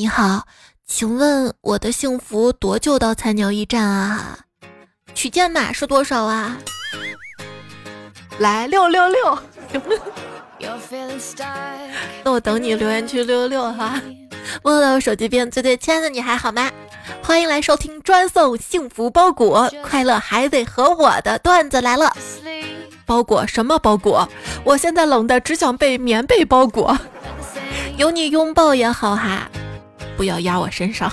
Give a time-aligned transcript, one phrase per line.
[0.00, 0.46] 你好，
[0.86, 4.38] 请问我的幸福多久到菜鸟驿站啊？
[5.14, 6.56] 取件码是多少啊？
[8.38, 9.38] 来六六六，
[12.24, 14.00] 那我等你留言区六六六哈。
[14.62, 16.70] 问了手机边最最亲爱的你还好吗？
[17.22, 22.10] 欢迎来收听专送幸福包裹，快乐还得和我的段子来了。
[23.04, 24.26] 包裹什么包裹？
[24.64, 26.96] 我现在冷的只想被棉被包裹，
[27.98, 29.46] 有你拥抱也好哈。
[30.20, 31.10] 不要压我身上，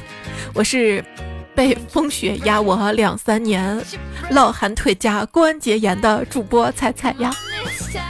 [0.53, 1.01] 我是
[1.55, 3.81] 被风雪压我两三年，
[4.31, 7.33] 老寒腿加关节炎的主播彩彩呀。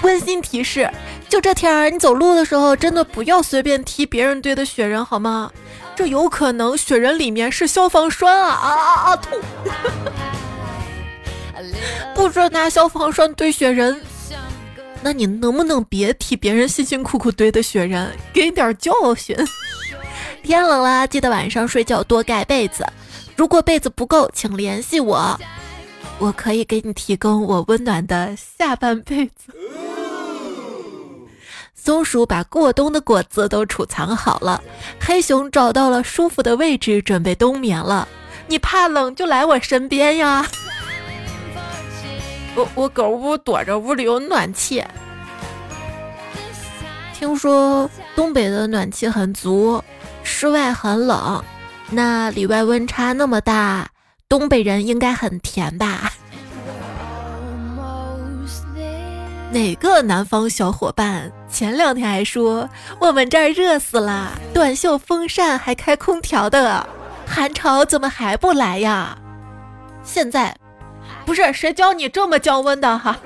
[0.02, 0.89] 温馨提示：
[1.30, 5.52] 就这天儿，你走路的时候真的不要随便踢别人堆的雪人，好吗？
[5.95, 9.16] 这有可能雪人里面是消防栓啊啊啊啊！
[9.17, 9.39] 吐！
[12.16, 14.02] 不准拿消防栓堆雪人。
[15.03, 19.38] 那你能不能别踢别人辛辛苦苦堆的雪人，给点教训？
[20.44, 22.86] 天冷了，记得晚上睡觉多盖被子。
[23.36, 25.39] 如果被子不够，请联系我，
[26.20, 29.53] 我可以给你提供我温暖的下半辈子。
[31.76, 34.61] 松鼠把过冬的果子都储藏好了，
[35.00, 38.08] 黑熊找到了舒服的位置，准备冬眠了。
[38.48, 40.45] 你怕冷就来我身边呀！
[42.56, 44.83] 我我狗屋躲着，屋里有暖气。
[47.14, 49.83] 听说东北的暖气很足。
[50.30, 51.42] 室外很冷，
[51.89, 53.88] 那里外温差那么大，
[54.28, 56.11] 东北人应该很甜吧？
[59.52, 66.86] 哪个南方小伙伴前两天还说我们这儿热死了，短袖风扇还开空调的，
[67.25, 69.17] 寒潮怎么还不来呀？
[70.03, 70.53] 现在
[71.25, 73.17] 不是谁教你这么降温的哈？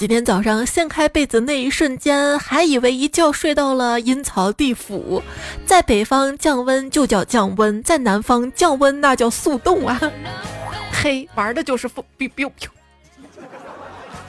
[0.00, 5.22] 今天早上掀开被子那一瞬间，还以为一觉睡到了阴曹地府。
[5.66, 10.00] 在北方降温就叫降温，在南方降温那叫速冻啊！
[10.90, 12.68] 嘿，玩的就是风，biu biu biu。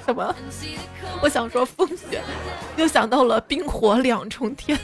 [0.05, 0.35] 什么？
[1.21, 2.21] 我想说风雪，
[2.75, 4.77] 又想到了冰火两重天。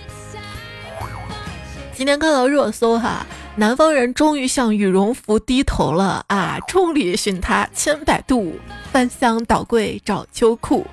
[1.93, 3.27] 今天看到热搜哈，
[3.59, 6.59] 南方人终于向羽绒服低头了啊！
[6.67, 8.53] 众里寻他千百度，
[8.91, 10.85] 翻箱倒柜找秋裤，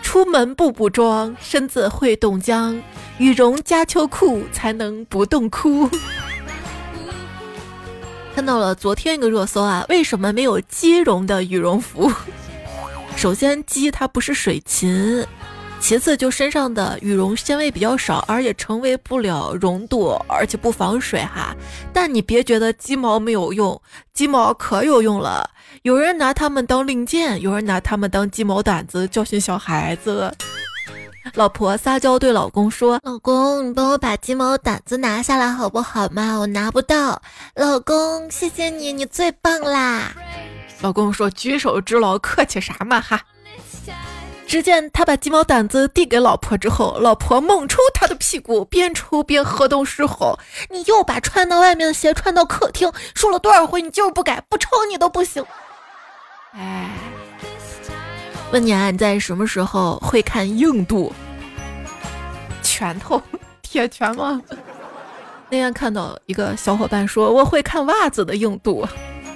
[0.00, 2.80] 出门不补妆，身子会冻僵，
[3.18, 5.90] 羽绒加秋裤才能不冻哭。
[8.32, 12.12] 看到了昨天一个热搜啊，为什么没有鸡绒的羽绒服？
[13.16, 15.26] 首先，鸡它不是水禽。
[15.84, 21.54] 其次，就身上的羽绒纤维比较少，而且成为不了绒度，而且不防水哈。
[21.92, 23.78] 但你别觉得鸡毛没有用，
[24.14, 25.50] 鸡毛可有用了。
[25.82, 30.34] 有人拿它们当令箭，有人拿它们当鸡毛掸子教训小孩子。
[31.34, 36.38] 老婆撒娇对老公说：“老公，你帮我把鸡毛掸子拿下来好不好嘛？
[36.38, 37.20] 我拿不到。”
[37.56, 40.14] 老公，谢谢你，你最棒啦。
[40.80, 43.20] 老公说：“举手之劳，客气啥嘛哈。”
[44.46, 50.38] 只见他把鸡毛掸子递给老婆之后，老婆猛抽他的屁股，边抽边河东狮吼
[50.70, 55.44] ：“你又把穿到外面的鞋穿到客厅，说了多少回你就是不改，不抽你都不行。”
[56.54, 56.90] 哎，
[58.52, 61.12] 问你啊，你在什么时候会看硬度？
[62.62, 63.20] 拳头，
[63.60, 64.40] 铁拳吗？
[65.50, 68.86] 那天看到一个小伙伴说我会看袜子的硬度，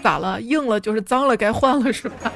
[0.03, 0.41] 咋了？
[0.41, 2.33] 硬了就是脏了，该换了是吧？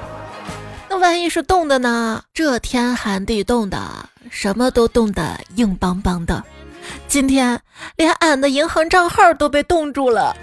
[1.03, 2.23] 万一是冻的呢？
[2.33, 3.77] 这天寒地冻的，
[4.29, 6.41] 什么都冻得硬邦邦的。
[7.09, 7.59] 今天
[7.97, 10.33] 连俺的银行账号都被冻住了，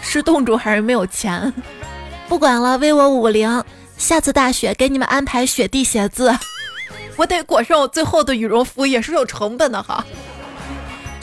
[0.00, 1.52] 是冻住还是没有钱？
[2.30, 3.62] 不管了，微我五零，
[3.98, 6.34] 下次大雪给你们安排雪地鞋子。
[7.16, 10.02] 我得裹上我最后的羽绒服，也是有成本的哈。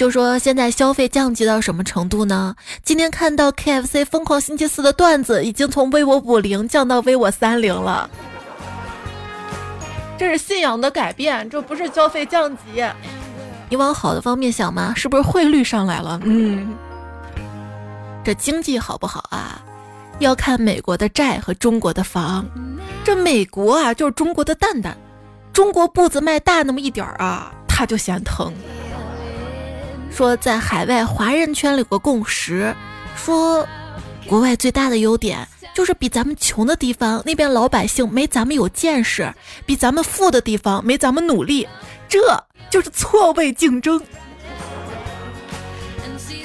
[0.02, 2.56] 就说现在消费降级到什么程度呢？
[2.82, 8.10] 今天看到 KFC 疯狂星期四的段子，已经从 V 我五零降到 V 我三零了。
[10.18, 12.84] 这是信仰的改变，这不是消费降级。
[13.70, 14.92] 你往好的方面想吗？
[14.96, 16.20] 是不是汇率上来了？
[16.24, 16.74] 嗯，
[18.24, 19.62] 这经济好不好啊？
[20.18, 22.44] 要看美国的债和中国的房。
[23.04, 24.98] 这美国啊，就是中国的蛋蛋，
[25.54, 28.52] 中国步子迈大那么一点儿啊，他就嫌疼。
[30.12, 32.76] 说在海外华人圈里有个共识，
[33.16, 33.68] 说
[34.28, 39.34] 国外最大的优点就是比咱们穷的地方那边老百姓没咱们有见识，
[39.66, 41.68] 比咱们富的地方没咱们努力，
[42.08, 42.20] 这
[42.70, 44.00] 就是错位竞争。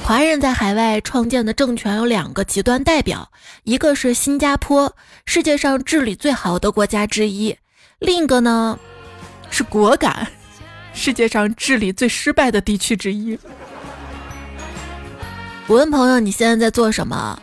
[0.03, 3.29] 华人在海外创建的政权有两个极端代表，
[3.65, 4.95] 一个是新加坡，
[5.27, 7.53] 世界上治理最好的国家之一；
[7.99, 8.79] 另一个呢
[9.51, 10.29] 是果敢。
[10.97, 13.39] 世界上治理最失败的地区之一，
[15.67, 17.39] 我问朋友你现在在做什么？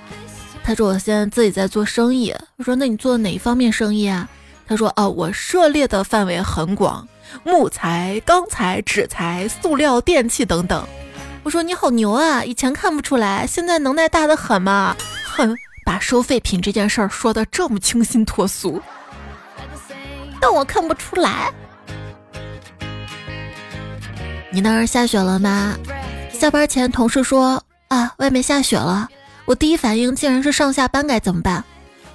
[0.63, 2.33] 他说我现在自己在做生意。
[2.57, 4.27] 我说那你做哪一方面生意啊？
[4.67, 7.07] 他说哦，我涉猎的范围很广，
[7.43, 10.85] 木材、钢材、纸材、塑料、电器等等。
[11.43, 12.43] 我说你好牛啊！
[12.43, 14.95] 以前看不出来，现在能耐大的很嘛？
[15.23, 18.81] 哼，把收废品这件事儿说的这么清新脱俗，
[20.41, 21.53] 但我看不出来。
[24.53, 25.75] 你那儿下雪了吗？
[26.31, 29.09] 下班前同事说啊，外面下雪了。
[29.45, 31.63] 我第一反应竟然是上下班该怎么办？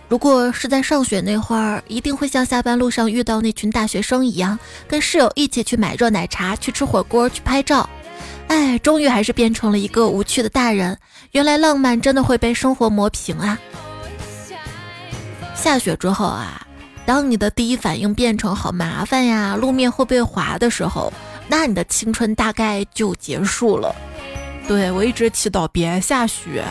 [0.09, 4.57] 如果是在上学那会儿，一定会像下班路上遇到那群大学生一样，
[4.87, 7.91] 跟室友一起去买热奶茶，去吃火锅，去拍照。
[8.47, 10.97] 哎，终于还是变成了一个无趣的大人。
[11.33, 13.59] 原来浪漫真的会被生活磨平啊！
[15.57, 16.65] 下雪之后啊，
[17.05, 21.13] 当你的第一反应变成好麻烦呀，路面会被滑的时候，
[21.49, 23.95] 那你的青春大概就结束了。
[24.67, 26.63] 对我一直祈祷别下雪，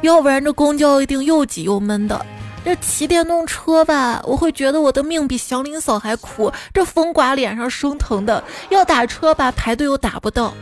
[0.00, 2.24] 要不然这公交一定又挤又闷的。
[2.64, 8.42] 这骑电动车吧，我会觉得我的命比祥林嫂还苦，这风刮脸上生疼的。
[8.70, 10.52] 要打车吧，排队又打不到。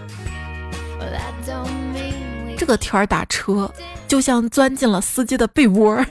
[2.59, 3.73] 这个天儿打车，
[4.07, 6.05] 就像钻进了司机的被窝。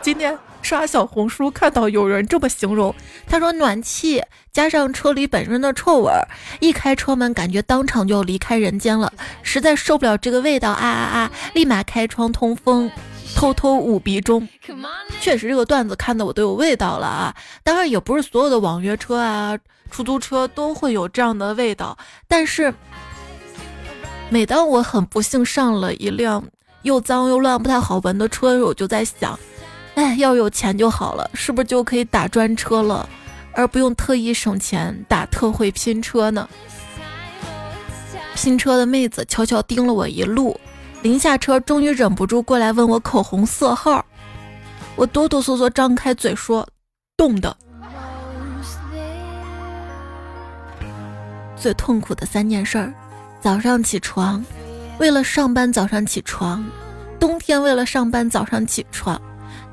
[0.00, 2.92] 今天刷小红书看到有人这么形容，
[3.24, 4.20] 他说暖气
[4.52, 6.26] 加上车里本身的臭味儿，
[6.58, 9.12] 一开车门感觉当场就要离开人间了，
[9.44, 11.30] 实在受不了这个味道啊啊啊！
[11.54, 12.90] 立马开窗通风，
[13.36, 14.48] 偷偷捂鼻中。
[15.20, 17.36] 确实这个段子看的我都有味道了啊！
[17.62, 19.56] 当然也不是所有的网约车啊、
[19.92, 21.96] 出租车都会有这样的味道，
[22.26, 22.74] 但是。
[24.30, 26.42] 每当我很不幸上了一辆
[26.82, 29.38] 又脏又乱、不太好闻的车，我就在想，
[29.96, 33.08] 哎，要有钱就好了，是不是就可以打专车了，
[33.52, 36.48] 而不用特意省钱打特惠拼车呢？
[38.34, 40.54] 拼车的妹子悄悄盯了我一路，
[41.00, 44.04] 临下车终于忍不住过来问我口红色号，
[44.96, 46.68] 我哆哆嗦嗦张开嘴说，
[47.16, 47.56] 冻的。
[51.56, 52.92] 最痛苦的三件事儿。
[53.40, 54.44] 早上起床，
[54.98, 56.62] 为了上班早上起床；
[57.18, 59.20] 冬天为了上班早上起床，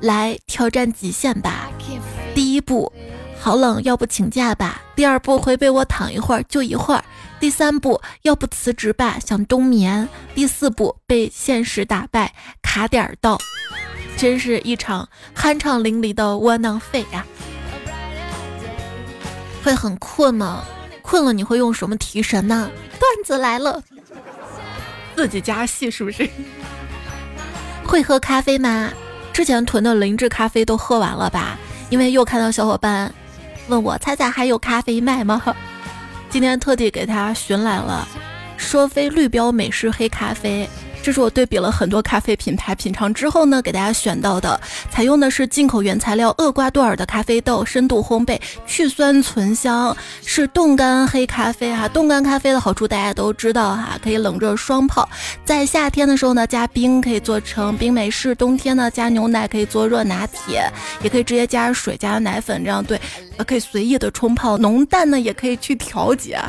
[0.00, 1.70] 来挑战极限吧。
[2.34, 2.92] 第一步，
[3.40, 7.02] 好冷，要不请假吧；第二步，回被窝躺一会儿就一会儿；
[7.38, 13.38] 第三步，要不辞职吧，想冬眠；第四步，被现实打败，卡点儿到。
[14.16, 17.24] 真是一场酣畅淋漓的窝囊废呀！
[19.62, 20.64] 会很困吗？
[21.02, 22.70] 困了你会用什么提神呢？
[22.98, 23.82] 段子来了，
[25.14, 26.28] 自己加戏是不是？
[27.84, 28.92] 会喝咖啡吗？
[29.34, 31.58] 之前囤的灵芝咖啡都喝完了吧？
[31.90, 33.12] 因为又看到小伙伴
[33.66, 35.42] 问我，猜猜还有咖啡卖吗？
[36.30, 38.06] 今天特地给他寻来了，
[38.56, 40.70] 说非绿标美式黑咖啡。
[41.04, 44.58] 这是我对比了很多咖啡品牌品尝之后呢，给大家选到的，
[44.90, 51.86] 采用的是进口原材料厄瓜多尔的咖啡豆，深度烘焙，去酸存香，是冻干黑咖啡哈。
[51.86, 55.06] 冻干咖啡的好处大家都知道哈，可以冷热双泡，
[55.44, 60.66] 在夏天的时候呢加冰可以做成冰美式，冬天呢加牛奶可以做热拿铁，
[61.02, 62.98] 也可以直接加水加奶粉这样对，
[63.46, 66.48] 可以随意的冲泡，浓淡呢也可以去调节哈。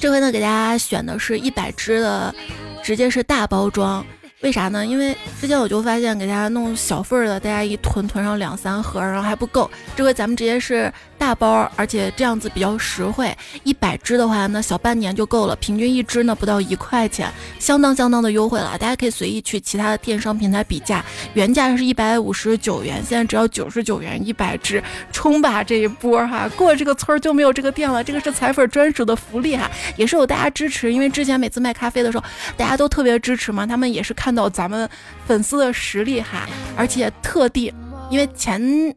[0.00, 2.34] 这回呢，给大家选的是一百支的，
[2.82, 4.04] 直接是大包装。
[4.42, 4.86] 为啥呢？
[4.86, 9.70] 因为之前我就发现给大家弄小份儿的，大家一囤囤上两三盒，然后还不够。
[9.94, 13.36] 这回咱们直接是大包，而且这样子比较实惠。
[13.62, 18.78] 一百支的话，那小半年就够了，平均一支呢不到一块钱，相当相当的优惠了。
[18.78, 26.48] 大家可以随意去其他的电商平台比价，原价是一百五十九元，现在只要九十九元一百支，冲吧这一波哈！
[26.56, 32.24] 过这个村儿就没有这个店了，这个是彩粉专属的福利哈，也是有大家支持，因为之前每次卖咖啡的时候，
[32.56, 34.14] 大家都特别支持嘛，他们也是。
[34.14, 34.88] 看到咱们
[35.26, 36.46] 粉丝的实力哈，
[36.76, 37.72] 而且特地，
[38.10, 38.94] 因为前。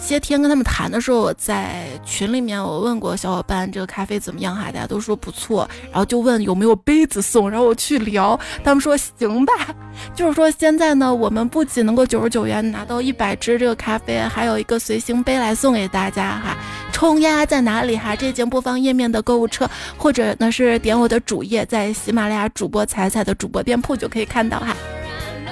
[0.00, 9.52] 些天跟他们谈的时候，我在群里面我问过小伙伴这个咖啡怎么样哈，大家都说不错，然后就问有没有杯子送，然后我去聊，他们说行吧，
[10.16, 16.56] 就是说现在呢，我们不仅能够九十九元拿到一百支这个咖啡，还有一个随行杯来送给大家哈。
[16.92, 18.16] 冲呀在哪里哈？
[18.16, 24.74] 这节播放页面的购物车，或者呢是点我的主页，在喜马拉雅主播彩彩的主播店铺就可以看到哈。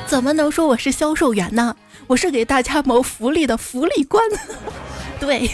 [0.06, 1.76] 怎么能说我是销售员呢？
[2.08, 4.24] 我是给大家谋福利的福利官。
[5.20, 5.50] 对，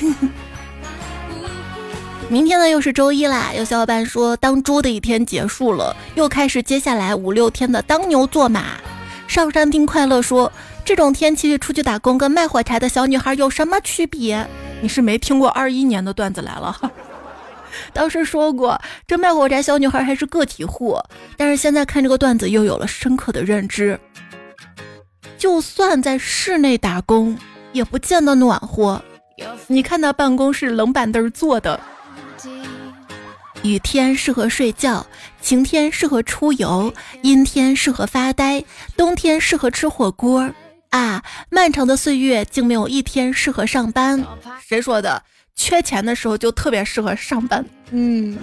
[2.28, 3.52] 明天呢又是周一啦。
[3.56, 8.78] 有小伙伴说，当猪的一天结束了，又开始接下来五六天的当牛做马。
[9.26, 10.50] 上山听快乐说，
[10.84, 14.46] 这种天气出去打工跟卖火柴的小女孩有什么区别？
[14.80, 16.92] 你是没听过二一年的段子来了。
[17.92, 20.96] 当时说过，这卖火柴小女孩还是个体户，
[21.37, 23.99] 但是现在看这个段子又有了深刻的认知。
[25.44, 27.36] 就算在室内打工，
[27.74, 29.04] 也不见得暖和。
[29.66, 31.78] 你看那办公室冷板凳坐的。
[33.62, 35.06] 雨天适合睡觉，
[35.42, 38.64] 晴天适合出游，阴天适合发呆，
[38.96, 40.50] 冬天适合吃火锅。
[40.88, 44.24] 啊，漫长的岁月竟没有一天适合上班。
[44.66, 45.22] 谁说的？
[45.54, 47.62] 缺钱的时候就特别适合上班。
[47.90, 48.38] 嗯，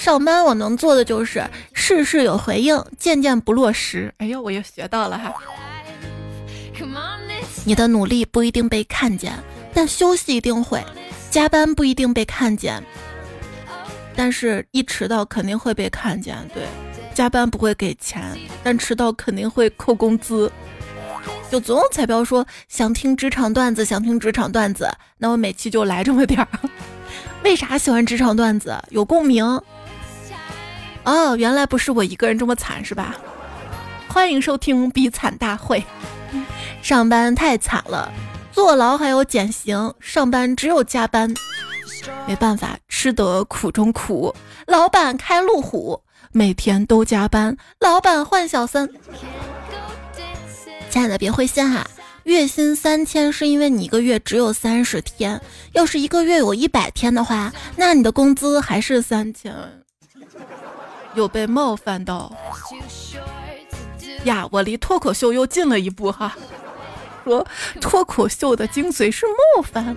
[0.00, 4.10] 上班我能做的就是事事有回应，件件不落实。
[4.16, 5.34] 哎呦，我又学到了哈。
[7.66, 9.34] 你的努力不一定被看见，
[9.74, 10.80] 但休息一定会；
[11.30, 12.82] 加班不一定被看见。
[14.16, 16.34] 但是，一迟到肯定会被看见。
[16.54, 16.62] 对，
[17.12, 18.22] 加班不会给钱，
[18.64, 20.50] 但迟到肯定会扣工资。
[21.50, 24.88] 就总有彩票说想听职场段子，想听职场段子，
[25.18, 26.48] 那我每期就来这么点儿。
[27.44, 28.74] 为啥喜欢职场段子？
[28.88, 29.44] 有共鸣。
[31.04, 33.16] 哦，原来不是我一个人这么惨是吧？
[34.08, 35.84] 欢迎收听比惨大会。
[36.82, 38.12] 上班太惨了，
[38.52, 41.34] 坐牢还有减刑，上班只有加班。
[42.26, 44.34] 没办法，吃得苦中苦。
[44.66, 46.02] 老板开路虎，
[46.32, 47.56] 每天都加班。
[47.80, 48.88] 老板换小三。
[50.90, 51.86] 亲爱的，别灰心哈，
[52.24, 55.40] 月薪三千是因为你一个月只有三十天。
[55.72, 59.54] 要是一个月有一百天的话，那你的工资还是三千。
[61.14, 62.32] 有被冒犯到
[64.24, 64.46] 呀？
[64.50, 66.36] 我离脱口秀又近了一步哈。
[67.24, 67.46] 说
[67.80, 69.96] 脱口秀的精髓是冒犯。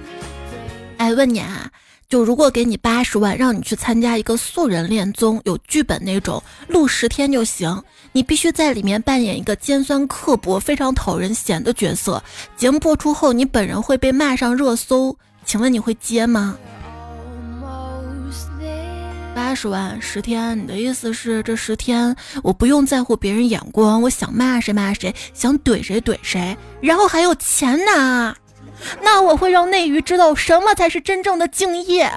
[0.98, 1.70] 哎，问你啊。
[2.10, 7.82] 就如果给你八十万，让你去参加一个素人恋综，有剧本那种，录十天就行。
[8.12, 12.22] 你必须在里面扮演一个尖酸刻薄、非常讨人嫌的角色。
[12.55, 16.55] 节目播出后，你本人会被骂上热搜，请问你会接吗？
[19.35, 28.35] 八十万十天，你的意思是这十天我不用在乎别人眼光，我想骂谁骂谁，想怼谁怼谁，然后还有钱拿。
[29.01, 32.11] 那我会让内娱知道什么才是真正的敬业，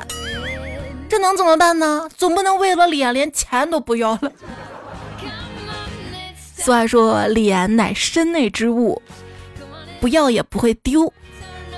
[1.08, 2.08] 这能怎么办呢？
[2.16, 4.32] 总不能为了脸连钱都不要了。
[6.56, 9.00] 俗话说，脸乃身内之物，
[10.00, 11.12] 不要也不会丢；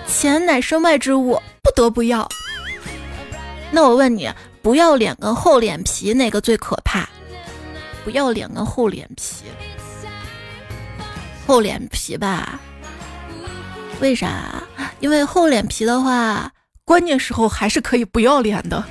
[0.07, 2.29] 钱乃身外之物，不得不要。
[3.71, 4.31] 那我问你，
[4.69, 7.09] 不要脸跟厚脸皮哪个最可怕？
[8.05, 9.47] 不要脸跟厚脸皮，
[11.47, 12.61] 厚脸皮吧。
[13.99, 14.63] 为啥？
[15.01, 16.53] 因为厚脸皮的话，
[16.85, 18.85] 关键时候还是可以不要脸的。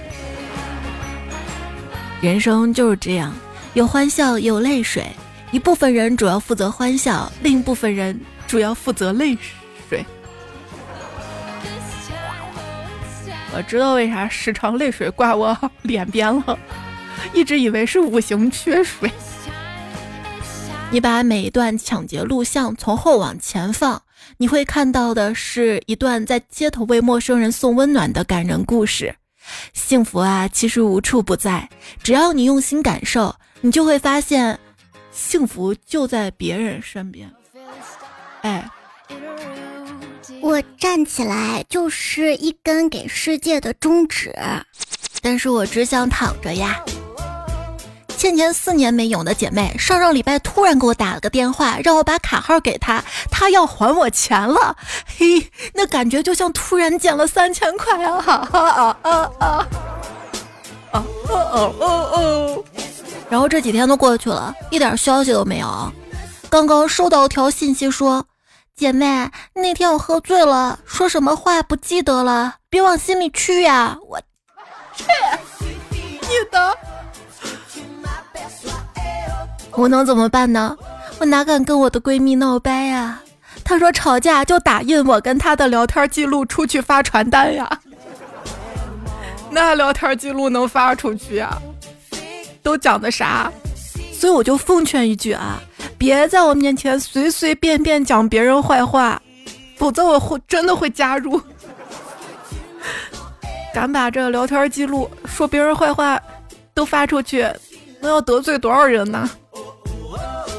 [2.21, 3.31] 人生就是这样，
[3.75, 5.05] 有欢笑，也有泪水。
[5.51, 9.56] 一部分人主要负责欢笑，另一部分人主要负责泪水。
[13.53, 16.57] 我知道为啥时常泪水挂我脸边了，
[17.33, 19.11] 一直以为是五行缺水。
[20.91, 24.01] 你把每一段抢劫录像从后往前放。
[24.39, 29.15] 你会看到的是一段在街头为陌生人送温暖的感人故事。
[29.73, 31.67] 幸福啊，其实无处不在，
[32.03, 34.59] 只要你用心感受，你就会发现，
[35.11, 37.31] 幸福就在别人身边。
[38.41, 38.69] 哎，
[40.47, 44.33] 我站起来就是一根给世界的中指，
[45.21, 46.79] 但是我只想躺着呀。
[48.17, 54.77] 欠钱四年没有的姐妹，上上礼拜突然给我打了个电话，让我把卡号给她，她要还我钱了。
[55.17, 58.21] 嘿，那感觉就像突然捡了三千块啊！
[58.21, 59.67] 哈哈啊啊啊！
[60.93, 62.63] 哦哦哦哦！
[63.29, 65.91] 然后这几天都过去了，一点消息都没有。
[66.49, 68.25] 刚刚收到条信息说，
[68.77, 73.97] 姐妹，那天我喝醉了，说什么话不记得了，别往心里去呀。
[74.07, 74.19] 我
[74.93, 75.03] 去
[75.89, 76.77] 你的！
[79.71, 80.77] 我能怎么办呢？
[81.17, 83.19] 我哪敢跟我的闺蜜闹掰呀？
[83.63, 87.67] 她说吵架就打印我跟她的聊天记录出去发传单呀。
[89.49, 91.59] 那聊天记录能发出去啊？
[92.61, 93.51] 都讲的啥？
[94.13, 95.59] 所以我就奉劝一句啊，
[95.97, 99.21] 别在我面前随随便便讲别人坏话，
[99.77, 101.41] 否则我会真的会加入。
[103.73, 106.19] 敢把这聊天记录说别人坏话
[106.73, 107.47] 都发出去，
[107.99, 109.29] 那要得罪多少人呢？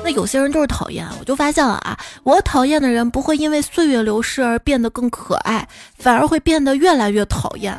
[0.04, 5.66] 那有些人就是讨厌，我就发现了啊，我讨厌的人不会因为岁月流逝而变得更可爱，
[5.98, 7.76] 反而会变得越来越讨厌。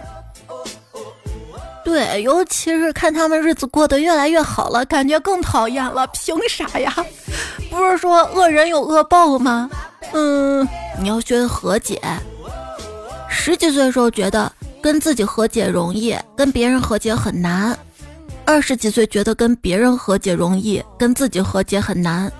[1.89, 6.05] 对，尤其是看他们日子过得越来越好了，感觉更讨厌了。
[6.13, 6.95] 凭啥呀？
[7.71, 9.67] 不是说恶人有恶报吗？
[10.13, 10.67] 嗯，
[11.01, 11.99] 你要学和解。
[13.27, 14.51] 十几岁的时候觉得
[14.83, 17.75] 跟自己和解容易，跟别人和解很难。
[18.45, 22.31] 二十几岁觉得跟别人和解容易，跟自己和解很难。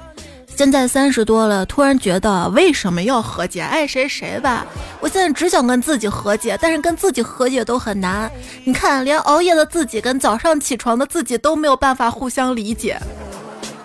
[0.59, 3.61] 现在三十多了，突然觉得为什么要和解？
[3.61, 4.65] 爱谁谁吧。
[4.99, 8.29] 我现在只想跟自己和解，但是跟自己和解都很难。
[8.65, 12.99] 你看，连熬夜的自己跟早上起床的自己都没有办法互相理解。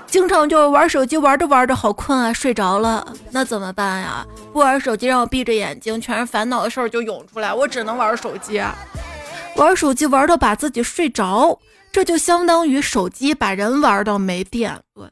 [0.08, 4.26] 经常就是玩手机，玩着玩着好困啊，睡着了，那怎么办呀？
[4.52, 8.60] 不玩手机，让我闭着眼睛，全是烦恼的事儿就涌出来，我只能玩手机。
[9.54, 11.56] 玩手机玩到把自己睡着，
[11.92, 14.76] 这就相当于手机把人玩到没电。
[14.94, 15.08] 我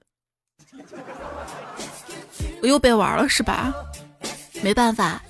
[2.62, 3.74] 我又被玩了是吧？
[4.62, 5.20] 没办法，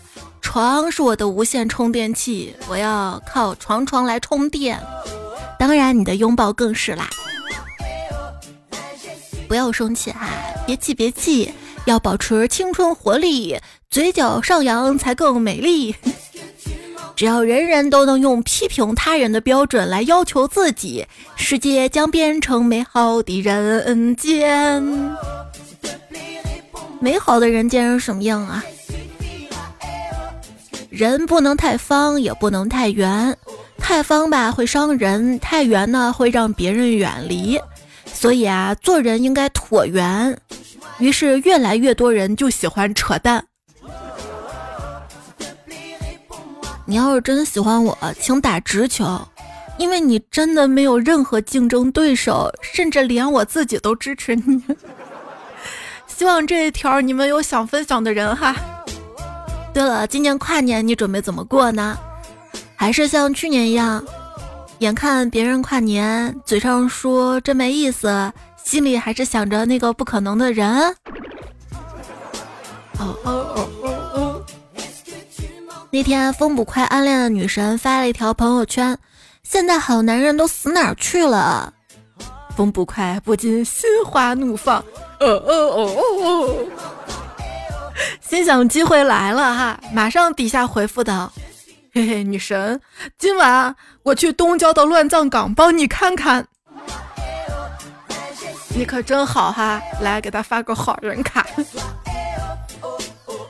[0.42, 4.78] 床是我的无线充电器，我要靠床床来充电。
[5.58, 7.08] 当然，你的拥抱更是啦。
[9.48, 10.28] 不要生气哈，
[10.66, 11.50] 别气别气，
[11.86, 13.58] 要保持青春活力，
[13.90, 15.94] 嘴角上扬才更美丽。
[17.16, 24.82] 只要人人都能用批评他人的标准来要求自己，世界将变成美好的人间。
[27.02, 28.62] 美好的人间是什么样啊？
[30.88, 33.36] 人不能太方，也不能太圆。
[33.76, 37.58] 太方吧会伤人，太圆呢会让别人远离。
[38.06, 40.38] 所以啊，做人应该椭圆。
[40.98, 43.44] 于是越来越多人就喜欢扯淡。
[46.86, 49.20] 你要是真喜欢我，请打直球，
[49.76, 54.62] 因为你真的没有任何竞争对手，甚至连我自己都支持你。
[56.16, 58.54] 希望这一条你们有想分享的人哈。
[59.72, 61.98] 对了，今年跨年你准备怎么过呢？
[62.76, 64.04] 还是像去年一样？
[64.78, 70.94] 眼看别人跨年，嘴上说真没意思，心里还是想着那个不可能的人。
[72.98, 74.44] 哦哦哦哦哦！
[75.90, 78.96] 那天风捕快暗恋的女神发了一条朋友圈
[79.42, 81.72] ：“现在好男人都死哪儿去了？”
[82.56, 84.84] 风捕快不禁心花怒放，
[85.22, 86.66] 哦哦哦哦哦！
[88.20, 91.32] 心想机会来了哈，马上底下回复道。
[91.94, 92.80] 嘿嘿，女神，
[93.18, 96.44] 今晚我去东郊的乱葬岗帮你看看，
[98.74, 99.80] 你可真好哈！
[100.00, 101.46] 来给他发个好人卡。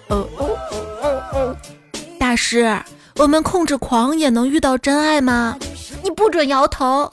[0.08, 0.58] 哦哦
[1.00, 1.56] 哦哦！
[2.18, 2.78] 大师，
[3.16, 5.56] 我们控制狂也能遇到真爱吗？
[6.02, 7.10] 你不准摇头！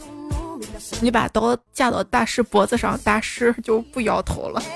[1.01, 4.61] 你把刀架到大师脖子上，大师就不摇头了。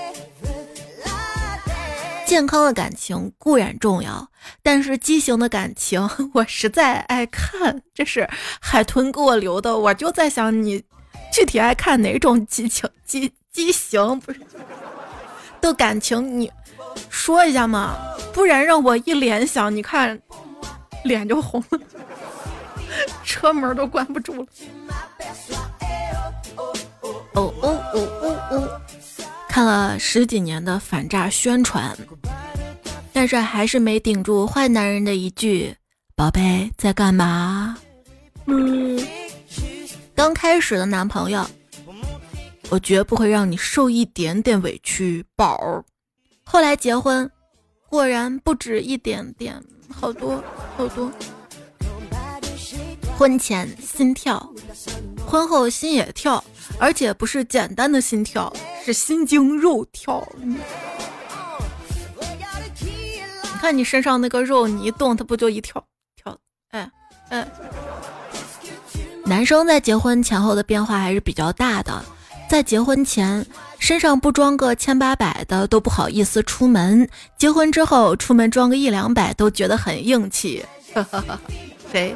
[2.25, 4.27] 健康的感情固然重要，
[4.63, 7.81] 但是畸形的感情我实在爱看。
[7.93, 8.27] 这是
[8.59, 10.83] 海豚给我留的，我就在想你
[11.31, 14.39] 具体爱看哪种激情、畸畸形不是
[15.61, 16.51] 的感情，你
[17.09, 17.95] 说一下嘛，
[18.33, 20.19] 不然让我一联想，你看
[21.03, 21.79] 脸就红了，
[23.23, 24.47] 车门都关不住了。
[26.55, 26.73] 哦
[27.33, 28.81] 哦哦哦哦。
[29.47, 31.95] 看了十几年的反诈宣传，
[33.11, 35.75] 但是还是没顶住坏男人的一句
[36.15, 37.77] “宝贝在干嘛”。
[38.45, 38.99] 嗯，
[40.15, 41.45] 刚开始的男朋友，
[42.69, 45.83] 我绝不会让你受一点点委屈，宝儿。
[46.43, 47.29] 后来结婚，
[47.89, 50.43] 果然不止一点点，好多
[50.75, 51.11] 好多。
[53.15, 54.51] 婚前心跳，
[55.27, 56.43] 婚后心也跳，
[56.79, 58.53] 而且不是简单的心跳。
[58.85, 60.57] 是心惊肉跳，你
[63.61, 65.81] 看你身上那个肉，你一动它不就一跳
[66.21, 66.37] 跳？
[66.71, 66.91] 哎
[67.29, 67.47] 哎，
[69.25, 72.03] 男生在结婚前后的变化还是比较大的，
[72.49, 73.45] 在结婚前
[73.79, 77.07] 身上不装个千八百的都不好意思出门，
[77.37, 80.61] 结婚之后出门装个一两百都觉得很硬气。
[81.89, 82.13] 谁？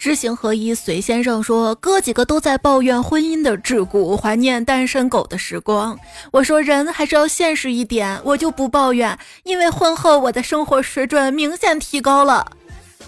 [0.00, 5.98] 知行合一，随先生说，哥几个都在抱怨婚姻的桎梏，怀念单身狗的时光。
[6.32, 12.50] 我说人还是要现实一点，我就不抱怨，因为婚后我的生活水准明显提高了。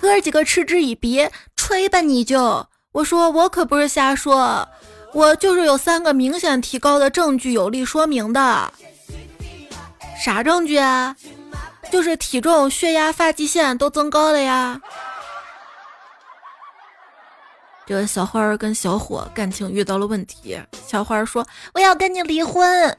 [0.02, 1.26] 哥几个嗤之以鼻，
[1.56, 2.66] 吹吧你就。
[2.92, 4.68] 我说我可不是瞎说，
[5.14, 8.70] 我就是有三个明显提高的证据有力说明的。
[10.22, 11.16] 啥证据啊？
[11.90, 14.78] 就是体重、血压、发际线都增高了呀。
[17.92, 22.96] 这个小花儿跟小伙感情遇到了问题，小花儿说：“我要跟你离婚。”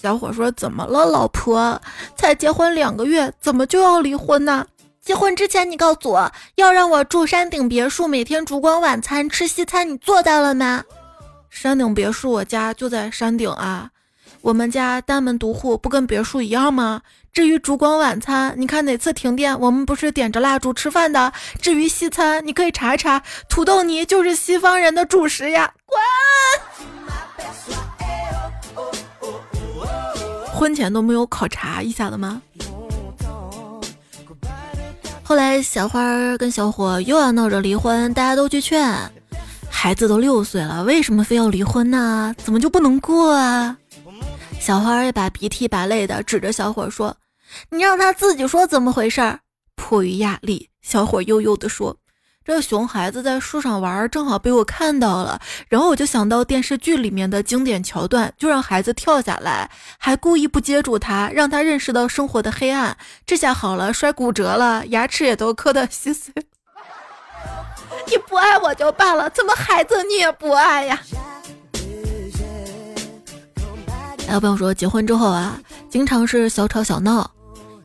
[0.00, 1.78] 小伙说：“怎么了，老婆？
[2.16, 4.66] 才结婚两个月，怎么就要离婚呢？
[5.02, 10.82] 结婚之前你告诉我要让我住山顶别墅，每天烛光晚餐吃西餐，你做到了吗？
[11.50, 13.90] 山顶别墅，我家就在山顶啊。
[14.42, 17.00] 我们家单门独户，不跟别墅一样吗？
[17.32, 21.32] 至于烛光晚餐，你看哪次停电，我们不是点着蜡烛吃饭的？
[21.60, 25.72] 至于西餐，你可以查一查，土豆泥就是西方人的主食呀！
[25.86, 26.00] 滚！
[30.52, 32.42] 婚前都没有考察一下的吗？
[35.22, 38.92] 后来小花跟小伙又要闹着离婚，大家都去劝，
[39.70, 42.34] 孩子都六岁了，为什么非要离婚呢？
[42.36, 43.78] 怎么就不能过啊？
[44.62, 47.16] 小花儿也把鼻涕把泪的指着小伙说。
[47.68, 49.40] 你让他自己说怎么回事儿。
[49.74, 51.96] 迫于压力，小伙悠悠地说
[52.46, 55.40] ：“这熊孩子在树上玩，正好被我看到了。
[55.68, 62.96] 然后我就想到电视剧里面的经典桥段，就让孩子跳下来，还故意不接住他，让他认识到生活的黑暗。
[63.26, 66.32] 这下好了，摔骨折了，牙齿也都磕得稀碎。
[68.06, 71.02] 你不爱我就罢了，怎么孩子你也不爱呀？”
[74.32, 77.30] 还有朋友说，结婚之后啊，经常是小吵小闹。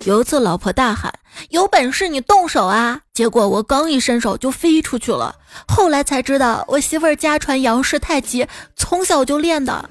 [0.06, 1.14] 有一次，老婆大喊
[1.52, 5.36] ：“有本事你动手啊！”结果我刚一伸手就飞出去了。
[5.68, 9.90] 后来才知道，我媳妇儿家传杨氏太极，从小就练的。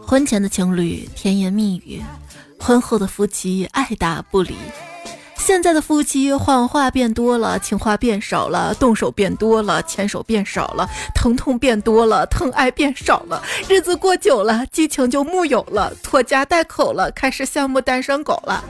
[0.00, 2.00] 婚前的情侣甜言蜜语，
[2.60, 4.54] 婚后的夫妻爱答不理。
[5.40, 13.42] 现在的夫妻谎话变多了，情话变少了，动手变多了，牵手变少了，疼痛变多了，疼爱变少了。
[13.68, 18.62] 日子过久了，激情就木有了，拖家带口了，开始羡慕单身狗了。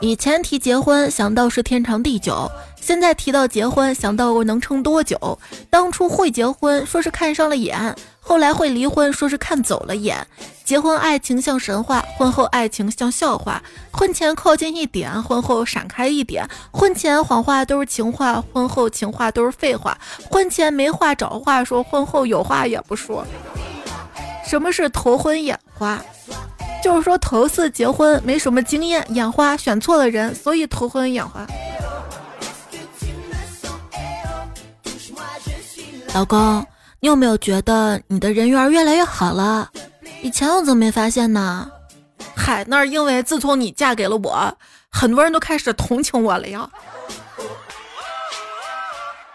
[0.00, 5.38] 以前提结婚想到是天长地久，现在提到结婚想到我能撑多久。
[5.70, 7.94] 当初会结婚说是看上了眼。
[8.26, 10.26] 后来会离婚，说是看走了眼。
[10.64, 13.62] 结婚爱情像神话，婚后爱情像笑话。
[13.92, 16.48] 婚前靠近一点，婚后闪开一点。
[16.72, 19.96] 婚前谎话都是情话，婚后情话都是废话。
[20.30, 23.24] 婚前没话找话说，婚后有话也不说。
[24.44, 26.02] 什么是头婚眼花？
[26.82, 31.46] 就是说头次结婚没什么经验，眼花选错了人，所以头昏眼花。
[36.14, 36.66] 老公。
[37.04, 39.70] 你有没有觉得你的人缘越来越好了？
[40.22, 41.70] 以前我怎么没发现呢？
[42.34, 44.56] 嗨，那是因为自从你嫁给了我，
[44.88, 46.66] 很多人都开始同情我了呀。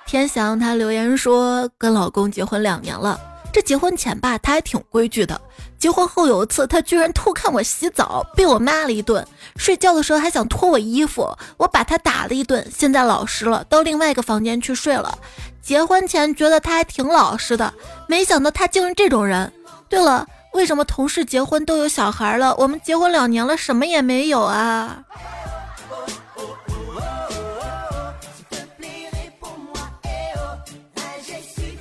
[0.08, 3.20] 天翔他留言说，跟老公结婚两年了，
[3.52, 5.40] 这结婚前吧他还挺规矩的，
[5.78, 9.26] 结婚后有一次他居然偷看我洗澡，被我骂了一顿，
[9.58, 15.18] 睡觉的时候还想脱我衣服，我把他打了一顿，现在老实了，到另外一个房间去睡了。
[15.62, 17.74] 结婚前觉得他还挺老实的，
[18.08, 19.52] 没想到他竟是这种人。
[19.90, 25.04] 对了，为什么同事结婚都有小孩了，我们结婚两年了什么也没有啊？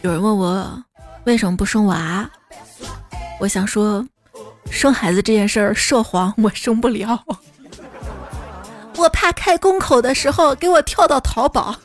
[0.02, 0.85] 有人问我
[1.28, 2.26] 为什么不生娃，
[3.38, 4.02] 我想说，
[4.70, 7.22] 生孩子这件事儿涉黄，我生不了。
[8.96, 11.76] 我怕开宫口的时候给我跳到淘宝。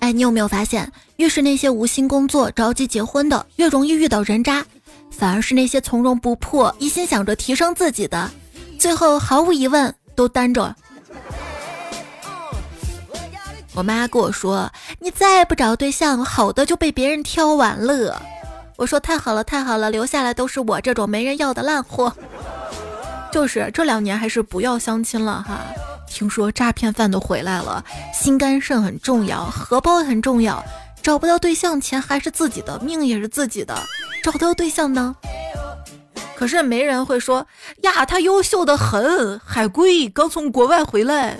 [0.00, 4.64] 哎，你有没有发现，越是那些无心工作、着急结婚的，越容易遇到人渣；
[5.12, 8.28] 反而是那些从容不迫、一心想着提升自己的，
[8.76, 10.74] 最后毫无疑问都单着。
[13.74, 18.20] 我妈跟我说：“你再不找对象，好的就被别人挑完了。”
[18.76, 22.12] 我说：“太好了，太好了，留下来都是我这种没人要的烂货。”
[23.32, 25.60] 就是这两年还是不要相亲了哈。
[26.08, 30.64] 听说诈骗犯都回来了，心肝肾很重要，荷包很重要。
[31.00, 33.74] 找不到对象，钱还是自己的，命也是自己的。
[34.22, 35.14] 找到对象呢？
[36.34, 37.46] 可是没人会说
[37.82, 41.38] 呀，他优秀的很，海归刚从国外回来。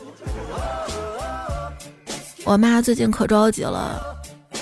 [2.45, 4.01] 我妈最近可着急了，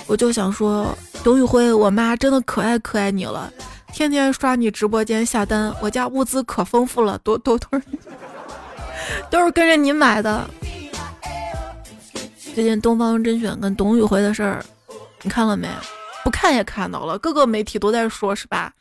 [0.06, 3.50] 我就想说，董宇辉，我妈真的可爱可爱你了，
[3.92, 7.80] 天天刷你直播间下单，我家物资可丰富了，多多多。
[9.30, 10.48] 都是跟着你买的。
[12.54, 14.64] 最近东方甄选跟董宇辉的事儿，
[15.22, 15.68] 你看了没？
[16.24, 18.72] 不看也看到了，各个媒体都在说，是吧？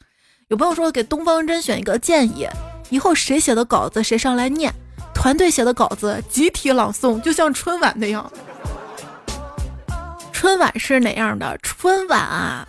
[0.47, 2.47] 有朋友说给东方甄选一个建议：
[2.89, 4.73] 以后谁写的稿子谁上来念，
[5.13, 8.29] 团队写的稿子集体朗诵，就像春晚那样。
[10.37, 11.57] 春晚是哪样的？
[11.63, 12.67] 春晚啊，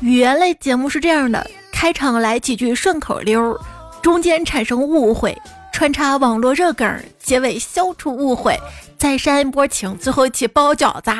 [0.00, 3.56] 语言类节目是这样的：开场来几句顺口溜，
[4.02, 5.40] 中间产生误会。
[5.72, 8.58] 穿插网络热梗，结尾消除误会，
[8.98, 11.12] 再煽一波情，最后一起包饺子，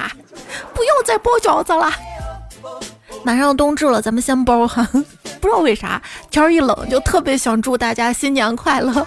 [0.74, 1.92] 不要再包饺子了。
[3.22, 4.84] 马上冬至了，咱们先包哈。
[5.40, 9.06] 不知道为啥，天儿一冷就特别想祝大家新年快乐。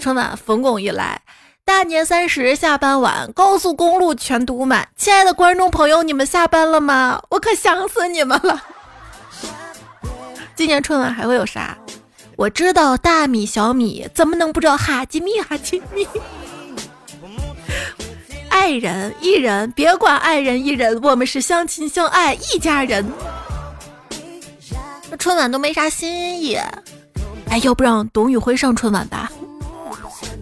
[0.00, 1.20] 春晚冯巩一来，
[1.68, 4.88] 大年三十下班晚，高速公路全堵满。
[4.96, 7.20] 亲爱的观众朋友，你们下班了吗？
[7.28, 8.62] 我可想死你们了。
[10.56, 11.76] 今年春晚还会有啥？
[12.36, 16.08] 我知道大米小米，怎么能不知道哈基米哈基米？
[18.48, 23.04] 爱人艺人，别管爱人艺人，我们是相亲相爱一家人。
[25.10, 26.58] 这春晚都没啥新意，
[27.50, 29.30] 哎，要不让董宇辉上春晚吧？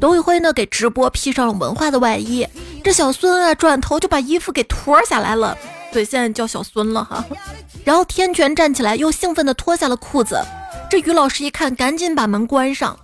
[0.00, 2.46] 董宇辉呢，给直播披上了文化的外衣。
[2.84, 5.56] 这小孙啊，转头就把衣服给脱下来了，
[5.92, 7.24] 对，现在叫小孙了哈。
[7.84, 10.40] 然后天权站起来，又兴奋地脱下了裤子。
[10.88, 12.96] 这于老师一看，赶紧把门关上。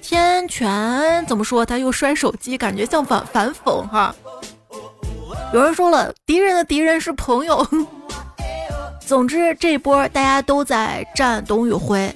[0.00, 1.64] 天权怎么说？
[1.64, 4.14] 他又摔手机，感觉像反反讽哈。
[5.52, 7.66] 有人说了，敌人的敌人是朋友。
[9.04, 12.14] 总之，这波大家都在站董宇辉。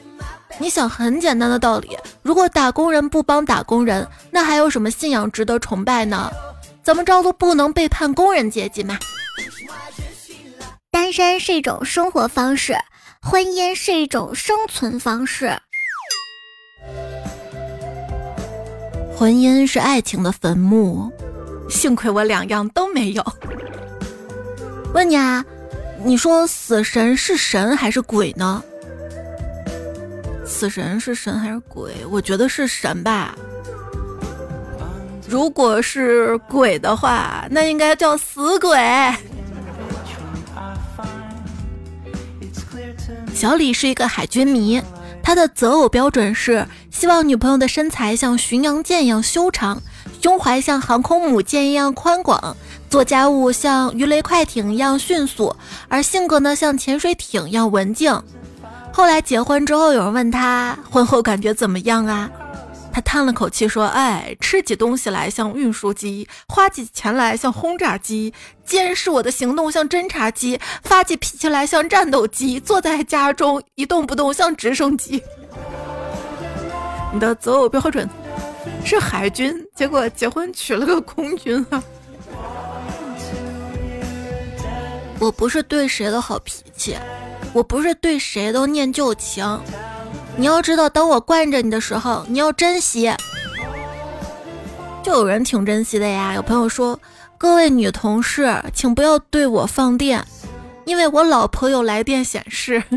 [0.59, 6.31] 你想，很简单的道理，如果打工人不帮打工人，那还有什么信仰值得崇拜呢？
[6.83, 8.99] 怎么着都不能背叛工人阶级嘛。
[10.90, 12.77] 单身是一种生活方式。
[13.27, 15.59] 婚姻是一种生存方式，
[19.17, 21.11] 婚姻是爱情的坟墓。
[21.71, 23.25] 幸亏我两样都没有。
[24.93, 25.43] 问你啊，
[26.05, 28.62] 你说死神是神还是鬼呢？
[30.46, 31.92] 死神是神还是鬼？
[32.11, 33.35] 我觉得是神吧。
[35.28, 38.78] 如果是鬼的话，那应该叫死鬼。
[43.35, 44.80] 小李是一个海军迷，
[45.22, 49.83] 他的择偶标准是希望女朋友的身材像巡洋舰一样修长，
[50.22, 52.57] 胸怀像航空母舰一样宽广，
[52.88, 55.57] 做家务像鱼雷快艇一样迅速，
[55.88, 58.22] 而性格呢像潜水艇一样文静。
[58.96, 62.30] 后来结婚之后，有人问他婚后感觉怎么样啊？
[62.92, 68.33] 他叹了口气说：“哎，吃起东西来像运输机，花起钱来像轰炸机，
[68.64, 75.20] 监视我的行动像侦察机，发起脾气来像战斗机，坐在家中一动不动像直升机。”
[77.12, 78.09] 你的择偶标准
[78.85, 81.83] 是海军，结果结婚娶了个空军啊！
[85.18, 86.96] 我不是对谁的好脾气，
[87.55, 89.59] 我不是对谁都念旧情。
[90.37, 93.11] 你要知道，等我惯着你的时候，你要珍惜。
[95.03, 96.35] 就有人挺珍惜的呀。
[96.35, 96.99] 有朋友说
[97.38, 100.25] ：“各位女同事，请不要对我放电，
[100.85, 102.83] 因为我老婆有来电显示。”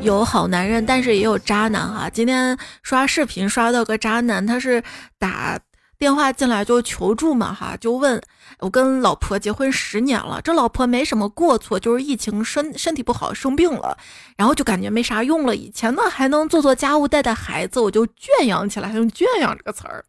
[0.00, 2.08] 有好男人，但是也有渣男哈。
[2.08, 4.82] 今天刷视频刷到个渣男，他是
[5.18, 5.58] 打。
[6.00, 8.18] 电话进来就求助嘛哈，就问
[8.60, 13.98] 我跟老婆结婚十年了，这老婆没什么过错，就是疫情身身体不好生病了，
[14.38, 15.54] 然后就感觉没啥用了。
[15.54, 20.06] 以前呢还能做做家务带带孩子，我就圈养起来，还用圈养这个词儿。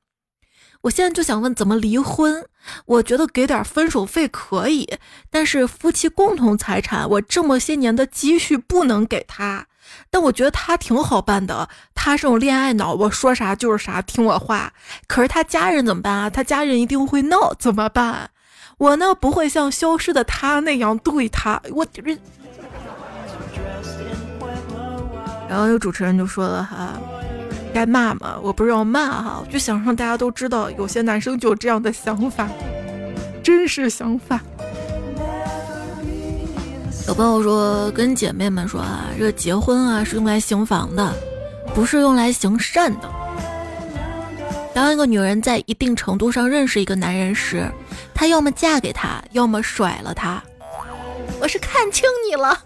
[0.84, 2.45] 我现在就想问怎么离婚？
[2.86, 4.88] 我觉得给点分手费可以，
[5.30, 9.67] 但是夫妻共同财产，我这么些年的积蓄不能给他。
[10.10, 14.71] 但我觉得他挺好办的，他是种恋爱脑，我说啥就是啥，听我话。
[15.08, 16.30] 可是他家人怎么办啊？
[16.30, 18.30] 他家人一定会闹，怎么办？
[18.77, 21.86] 我呢不会像消失的他那样对他，我。
[25.47, 26.93] 然后有主持人就说了哈，
[27.73, 28.38] 该骂吗？
[28.41, 32.47] 我不是要骂哈，我就想让大家都知道，有些男生就有这样的想法，
[33.43, 34.39] 真实想法。
[37.07, 41.13] 有朋友说，跟姐妹们说啊，这结婚啊是用来行房的，
[41.73, 43.09] 不是用来行善的。
[44.73, 47.69] 当一个女人在一定程度上认识一个男人时，
[48.13, 50.41] 她要么嫁给他，要么甩了他。
[51.41, 52.57] 我是看清你了。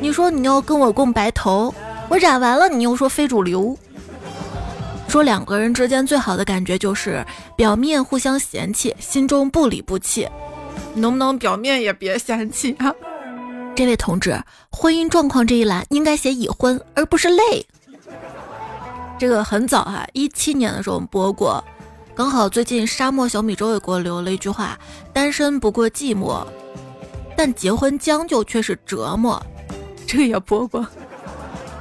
[0.00, 1.72] 你说你要跟我共白头，
[2.08, 3.76] 我染完了，你又说非主流。
[5.08, 7.24] 说两个人之间最好的感觉就是
[7.56, 10.28] 表面互相嫌弃，心中不离不弃。
[10.94, 12.94] 能不能表面也别嫌弃啊？
[13.76, 14.38] 这位同志，
[14.70, 17.66] 婚姻状况这一栏应该写已婚，而不是累。
[19.18, 21.62] 这个很早啊，一七年的时候我们播过，
[22.14, 24.78] 刚好最近沙漠小米粥也给我留了一句话：
[25.12, 26.44] 单身不过寂寞，
[27.36, 29.40] 但结婚将就却是折磨。
[30.06, 30.86] 这个也播过，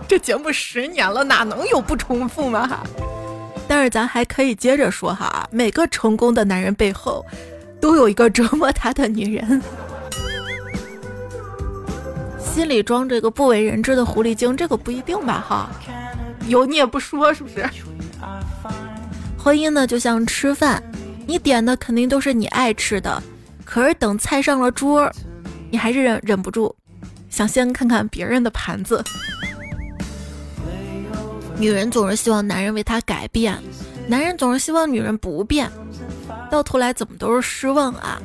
[0.08, 2.82] 这节目十年了，哪能有不重复吗？
[3.68, 7.26] 但是咱还可以接着说哈，每个成功的男人背后。
[7.82, 9.62] 都有一个折磨他的女人，
[12.40, 15.44] 心里装着一个不为人知的狐狸精，这个不一定吧？
[15.48, 15.70] 哈，
[16.48, 17.68] 有你也不说，是不是？
[19.38, 20.84] 婚姻呢，就像吃饭，
[21.26, 23.22] 你点的肯定都是你爱吃的，
[23.64, 25.10] 可是等菜上了桌，
[25.72, 26.76] 你还是忍忍不住
[27.30, 29.02] 想先看看别人的盘子。
[31.58, 33.58] 女人总是希望男人为她改变。
[34.08, 35.70] 男人总是希望女人不变，
[36.50, 38.20] 到头来怎么都是失望啊！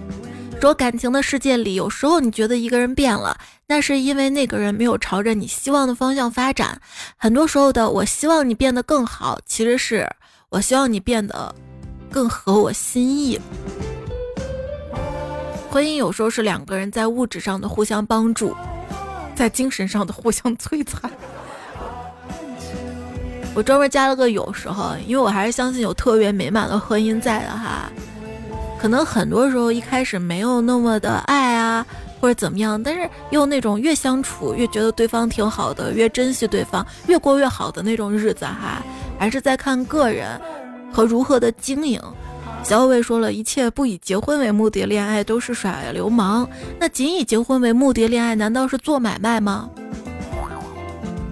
[0.60, 6.80] 说感情的世界里，有时候你觉得一个人变了，那是因为那个人没有朝着你希望的方向发展。
[7.18, 10.08] 很多时候的“我希望你变得更好”，其实是
[10.48, 11.54] 我希望你变得
[12.10, 13.38] 更合我心意。
[15.70, 18.56] 婚姻有时候是两个人在物质上的互相帮助，
[19.34, 21.10] 在精神上的互相摧残。
[23.54, 27.92] 我专门加了个有时候，因为我还是相信有特别美满的婚姻在的哈。
[28.84, 31.86] 可能很多时候一开始没有那么的爱啊，
[32.20, 38.82] 或者怎么样，但是又那种越相处越觉得对方挺好的，越珍惜对方，越过越好的那种日子哈，
[39.18, 40.38] 还是在看个人
[40.92, 41.98] 和如何的经营。
[42.62, 46.46] 小伟说了一切不以结婚为目的恋爱都是耍流氓，
[46.78, 49.70] 那仅以结婚为目的恋爱难道是做买卖吗？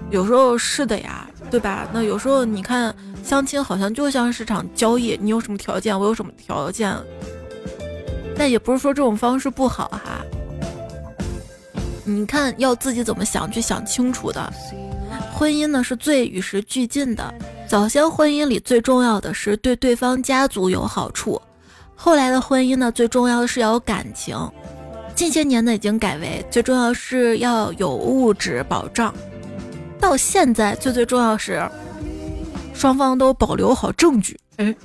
[0.09, 1.29] 有时候是的呀。
[1.51, 1.87] 对吧？
[1.93, 2.91] 那有时候你看
[3.23, 6.91] 相亲好像就像是场交易，你有什么条件，我有什么条件。
[8.37, 10.21] 但也不是说这种方式不好哈。
[12.05, 14.51] 你看要自己怎么想，去想清楚的。
[15.33, 17.33] 婚姻呢是最与时俱进的。
[17.67, 21.41] 早先婚姻里最重要的是对对方家族有好处，
[21.95, 24.37] 后来的婚姻呢最重要的是要有感情。
[25.15, 29.13] 近些年呢已经改为最重要是要有物质保障。
[29.99, 31.65] 到现在，最最重要是
[32.73, 34.37] 双方都保留好证据。
[34.57, 34.75] 哎，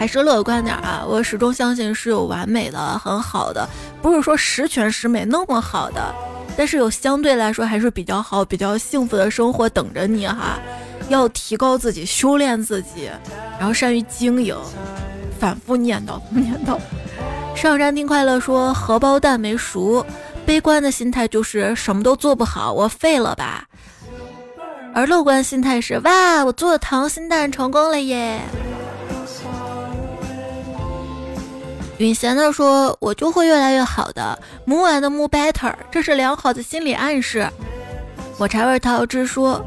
[0.00, 1.04] 还是乐观点啊！
[1.06, 3.68] 我始终相信是有完美的、很好的，
[4.00, 6.14] 不是说十全十美那么好的，
[6.56, 10.58] 但是有相对来说还是比较好、比较幸福的生活等着你哈。
[11.10, 13.10] 要提高自己，修炼自己，
[13.58, 14.56] 然后善于经营，
[15.38, 16.78] 反复念叨， 念叨。
[17.54, 20.02] 上山听快乐说荷包蛋没熟。
[20.46, 23.66] 悲观的心态就是什么都做不好，我废了吧。
[24.94, 28.40] 而乐观心态是哇，我做的溏心蛋成功了耶。
[32.00, 34.38] 允贤的说，我就会越来越好的。
[34.64, 37.46] 木完的木 better，这是良好的心理暗示。
[38.38, 39.62] 抹茶味桃汁说，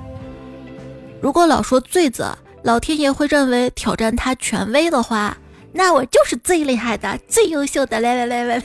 [1.21, 5.37] 如果老说罪责，老天爷会认为挑战他权威的话，
[5.73, 7.99] 那我就是最厉害的、最优秀的。
[7.99, 8.63] 来来来来。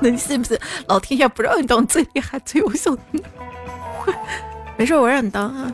[0.00, 0.58] 那你 信不信？
[0.86, 3.02] 老天爷不让你当最厉害、最优秀的。
[4.76, 5.72] 没事，我让你当啊。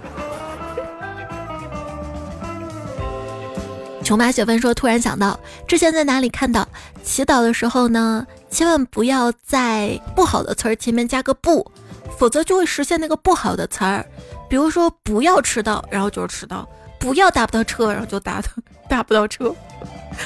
[4.04, 6.66] 琼马雪芬说：“突然想到，之前在哪里看到，
[7.04, 11.70] 祈祷的时候呢，千万不要在不好的词儿前面加个不，
[12.18, 14.04] 否则就会实现那个不好的词儿。
[14.50, 16.66] 比如说，不要迟到，然后就是迟到；
[16.98, 18.42] 不要打不到车，然后就打
[18.88, 19.54] 打不到车。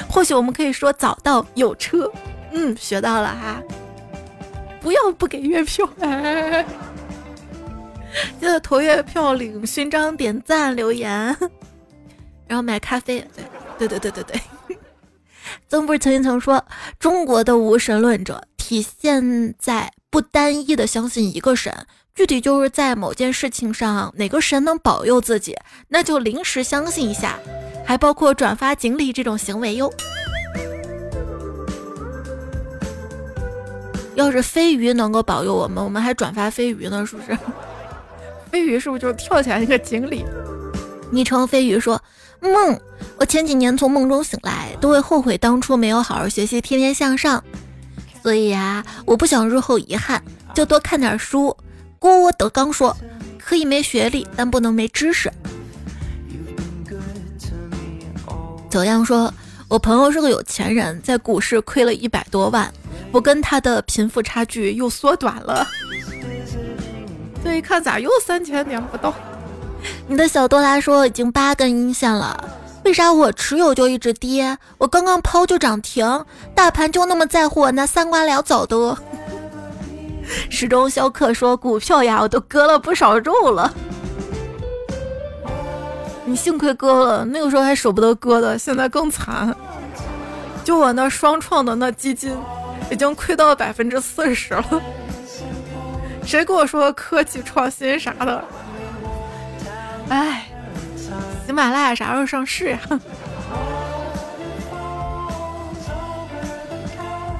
[0.09, 2.11] 或许我们可以说早到有车。
[2.51, 3.61] 嗯，学到了哈。”
[4.79, 5.85] 不要不给月票，
[8.39, 11.35] 记得投月票领勋章、点赞、留言，
[12.47, 13.19] 然后买咖啡。
[13.35, 13.43] 对
[13.77, 14.41] 对对对对对。
[15.69, 16.65] 曾不是曾经曾说，
[16.99, 21.73] 中国的无神论者体现在不单一的相信一个神，
[22.13, 25.55] 具体就是在某件事情上哪个神能保佑自己，
[25.89, 27.39] 那就临时相信一下，
[27.85, 29.91] 还包括转发锦鲤这种行为哟。
[34.15, 37.37] 要是飞鱼能够保佑我们，我们还转发飞鱼呢，是不是？
[38.51, 40.25] 飞鱼是不是就跳起来那个锦鲤？
[41.11, 42.01] 昵称飞鱼说
[42.41, 42.79] ：“梦，
[43.17, 47.43] 我前几年从梦中醒来，都会后悔当初没有好好学习，天天向上。
[48.21, 50.21] 所以呀，我不想日后遗憾，
[50.53, 51.55] 就多看点书。”
[51.99, 52.95] 郭德纲说
[53.43, 55.31] ：“可以没学历，但不能没知识。”
[58.69, 59.33] 九阳说
[59.67, 62.71] ：“我朋友是个有钱人，在股市亏了一百多万。”
[63.11, 65.65] 我跟他的贫富差距又缩短了，
[67.41, 69.13] 这一看咋又三千点不到？
[70.07, 72.37] 你的小多拉说已经八根阴线了，
[72.83, 74.57] 为啥我持有就一直跌？
[74.77, 78.97] 我刚刚抛就涨停，大盘就那么在乎我那三瓜两枣的？
[80.49, 83.73] 时钟肖克说股票呀，我都割了不少肉了。
[86.25, 89.55] 你幸亏割了，那个时候还舍不得割的，现在更惨。
[90.63, 92.37] 就我那双创的那基金。
[92.89, 94.81] 已经亏到百分之四十了，
[96.23, 98.41] 谁跟我说科技创新啥的？
[100.09, 100.47] 哎，
[101.45, 102.79] 喜马拉雅啥时候上市呀？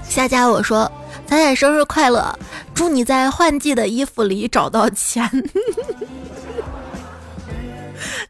[0.04, 0.92] 夏家我说
[1.26, 2.38] 彩彩生日快乐，
[2.74, 5.30] 祝你在换季的衣服里找到钱。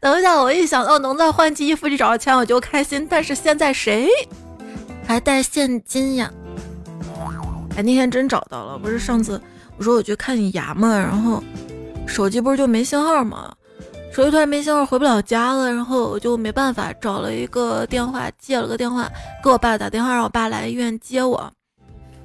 [0.00, 3.06] 等一下，我一想到能在换季衣服里找到钱，我就开心。
[3.10, 4.08] 但是现在谁
[5.06, 6.30] 还带现金呀？
[7.76, 9.40] 哎，那天真找到了，不是上次
[9.76, 11.42] 我说我去看你牙嘛，然后
[12.06, 13.52] 手机不是就没信号吗？
[14.18, 19.08] 手机突然没信号，回不了家了，然后我就没办法找了一个电话，借了个电话
[19.44, 21.48] 给我爸打电话，让我爸来医院接我。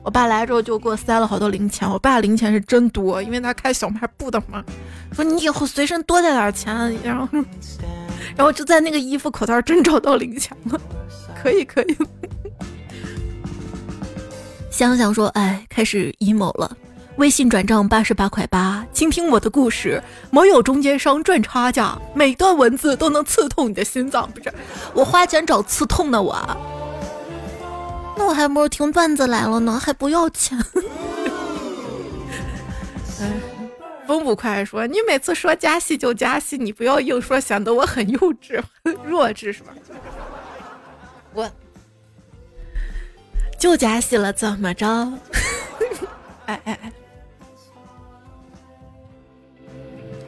[0.02, 4.64] 我爸来之后就给我塞了好多零钱，我爸零钱是真多，因为他开小卖部的嘛。
[5.12, 7.28] 说你以后随身多带点钱，然后，
[8.36, 10.82] 然后就在那个衣服口袋真找到零钱了，
[11.40, 11.96] 可以可以。
[14.72, 16.76] 想想说，哎，开始 emo 了。
[17.18, 20.02] 微信转账八十八块八，倾听我的故事，
[20.32, 24.30] 没有中间商赚差价，每段文字都能刺痛你的心脏。
[24.32, 24.52] 不是，
[24.94, 26.36] 我花钱找刺痛的我。
[28.18, 30.58] 那我还不如听段子来了呢，还不要钱。
[33.22, 33.32] 哎，
[34.08, 39.72] 风不快说，你每次说加戏就加戏，你不要硬说，显得我很幼稚、很弱智，是吧？
[41.34, 41.50] 我
[43.60, 44.88] 就加戏了，怎么着？
[46.48, 46.92] 哎 哎哎！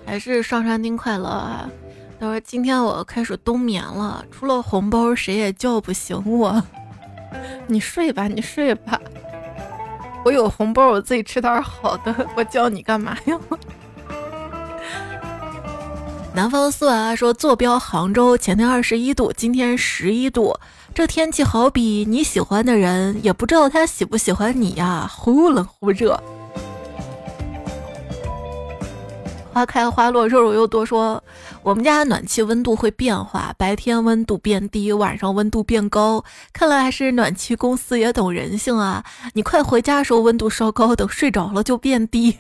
[0.06, 1.70] 还是上山丁快乐啊！
[2.20, 6.64] 他说今天我开始冬眠了，除了红包谁也叫不醒我。
[7.68, 9.00] 你睡吧，你睡吧。
[10.24, 12.28] 我有红包，我自己吃点好的。
[12.36, 13.40] 我叫你干嘛呀？
[16.34, 20.58] 南方素啊说坐标杭州，前天二十一度，今天十一度。
[20.94, 26.22] 这天气好比你喜欢的人，也不知道他喜不喜欢你呀，忽冷忽热。
[29.56, 31.24] 花开花落，肉肉又多说，
[31.64, 36.22] 我们家暖气温度会变化，白天温度变低，晚上温度变高。
[36.52, 39.02] 看来还是暖气公司也懂人性啊！
[39.32, 42.36] 你快回家时候温度稍高，等睡着了就变低。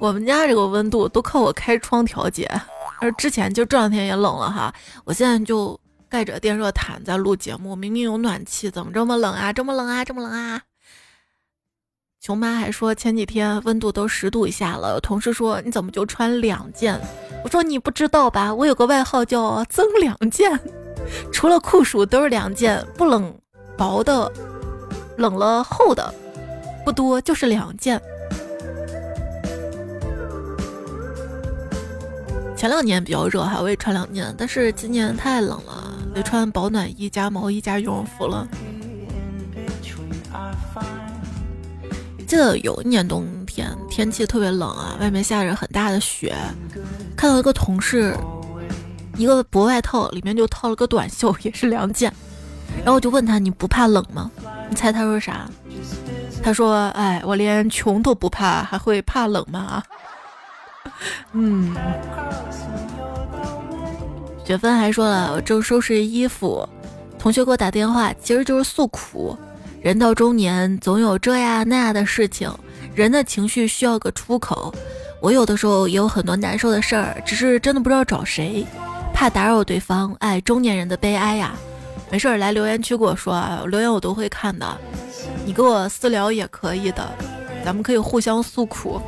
[0.00, 2.50] 我们家这个温度都靠我开窗调节，
[2.98, 9.52] 而之前就这两天也冷了哈，我现在就盖着电热毯在录节目，明明有暖气，怎么这么冷啊？
[9.52, 10.04] 这么冷啊？
[10.04, 10.60] 这么冷啊？
[12.22, 16.96] 熊妈还说前几天温度都十度以下了，同事说你怎么就穿两件？
[17.42, 20.56] 我说你不知道吧，我有个外号叫增两件，
[21.32, 23.34] 除了酷暑都是两件，不冷
[23.76, 24.32] 薄的，
[25.16, 26.14] 冷了厚的，
[26.84, 28.00] 不多就是两件。
[32.56, 38.46] 前两年比较热哈，我也穿两件，但是今年太冷了，得穿保暖衣加毛衣加羽绒服了。
[42.32, 46.34] 记得有一年冬天，天气特别冷啊，外面下着很大的雪。
[47.14, 48.16] 看到一个同事，
[49.18, 52.10] 一个薄外套里面就套了个短袖，也是两件。
[52.78, 54.30] 然后我就问他：“你不怕冷吗？”
[54.70, 55.46] 你猜他说啥？
[56.42, 59.82] 他说：“哎，我连穷都不怕，还会怕冷吗？”
[61.32, 61.76] 嗯。
[64.42, 66.66] 雪芬还说了：“我正收拾衣服，
[67.18, 69.36] 同学给我打电话，其实就是诉苦。”
[69.82, 72.48] 人到中年，总有这样那样的事情，
[72.94, 74.72] 人的情绪需要个出口。
[75.20, 78.64] 我有的时候也有很多难受的事儿，只是真的不知道找谁，
[79.12, 80.14] 怕打扰对方。
[80.20, 81.52] 哎，中年人的悲哀呀！
[82.10, 84.66] 没事儿来留言区跟我说啊，留言我都会看的。
[85.44, 87.04] 你给我私聊也可以的，
[87.64, 89.02] 咱们可以互相诉苦。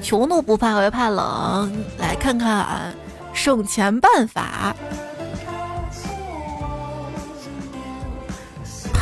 [0.00, 1.72] 穷都不怕，我也怕冷。
[1.98, 2.94] 来看看俺
[3.32, 4.76] 省钱办法。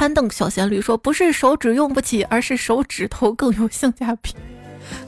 [0.05, 4.35] 攀登小仙女说：“不是手指用不起，而是手指头更有性价比。”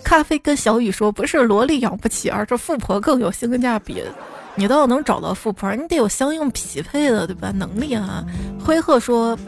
[0.03, 4.03] 咖啡跟小雨说：“不是萝莉养不起，而是富婆更有性价比。”
[4.57, 7.53] 你倒能找到富婆，你得有相应匹配的，对吧？
[7.55, 8.25] 能力啊。
[8.59, 9.39] 灰鹤说：“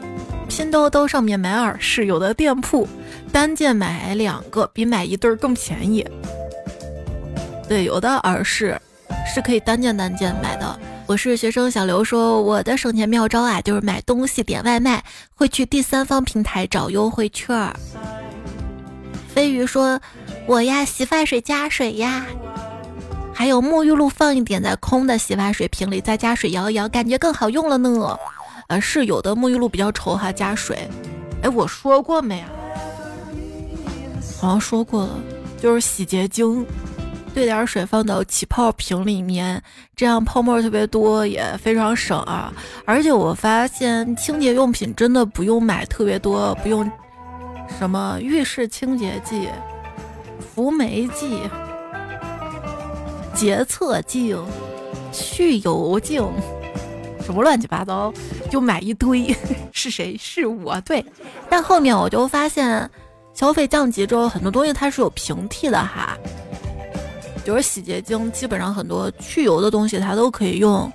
[0.47, 2.87] 拼多多上面买耳饰，有的店铺
[3.31, 6.05] 单件买两个比买一对更便宜。
[7.67, 8.79] 对，有的耳饰
[9.25, 10.79] 是可以单件单件买的。”
[11.09, 15.03] 我是学生小刘说，我的省钱妙招啊，就是买东西点外卖
[15.33, 17.75] 会去第三方平台找优惠券儿。
[19.27, 19.99] 飞鱼说，
[20.45, 22.27] 我呀洗发水加水呀，
[23.33, 28.15] 还有沐浴露放一点在空的洗发水瓶里，再加水摇一摇，感觉更好用了呢。
[28.67, 30.87] 呃，是有的沐浴露比较稠哈，加水。
[31.41, 32.49] 哎，我说过没啊？
[34.39, 35.19] 好像说过了，
[35.59, 36.63] 就是洗洁精。
[37.39, 39.63] 兑点水放到起泡瓶里面，
[39.95, 42.53] 这样泡沫特别多，也非常省啊！
[42.83, 46.91] 而且我发现清洁用品真的不用买特别多，不用
[47.77, 49.47] 什么浴室清洁剂、
[50.53, 51.39] 辅酶剂、
[53.33, 54.37] 洁厕净、
[55.13, 56.21] 去油净，
[57.23, 58.13] 什么乱七八糟，
[58.51, 59.33] 就买一堆。
[59.71, 60.17] 是谁？
[60.19, 60.81] 是我。
[60.81, 61.05] 对，
[61.49, 62.91] 但后面我就发现，
[63.33, 66.17] 消费降级之后，很多东西它是有平替的哈。
[67.45, 70.91] 就是洗洁精，基本上很多去油的东西它都可以用，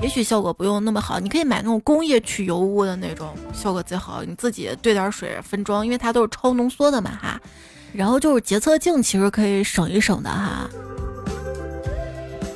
[0.00, 1.20] 也许效果不用那么好。
[1.20, 4.22] 你可以买那种工业去油污的那种，效果最好。
[4.22, 7.40] 你自己兑点水分装，因为它都是超浓缩的嘛哈。
[7.92, 10.68] 然后就是洁厕净，其实可以省一省的哈。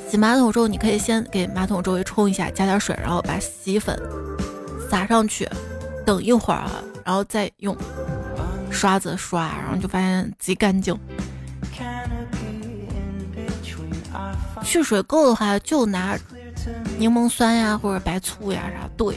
[0.09, 3.97] 洗马桶之后，你可以先给马桶周围冲一下，加点水，然后把洗衣粉
[4.89, 5.47] 撒上去，
[6.05, 6.67] 等一会儿，
[7.05, 7.77] 然后再用
[8.71, 10.97] 刷子刷，然后就发现贼干净。
[14.63, 16.17] 去水垢的话，就拿
[16.97, 19.15] 柠檬酸呀或者白醋呀啥兑。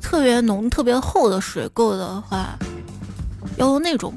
[0.00, 2.56] 特别浓、特别厚的水垢的话，
[3.56, 4.14] 要用那种，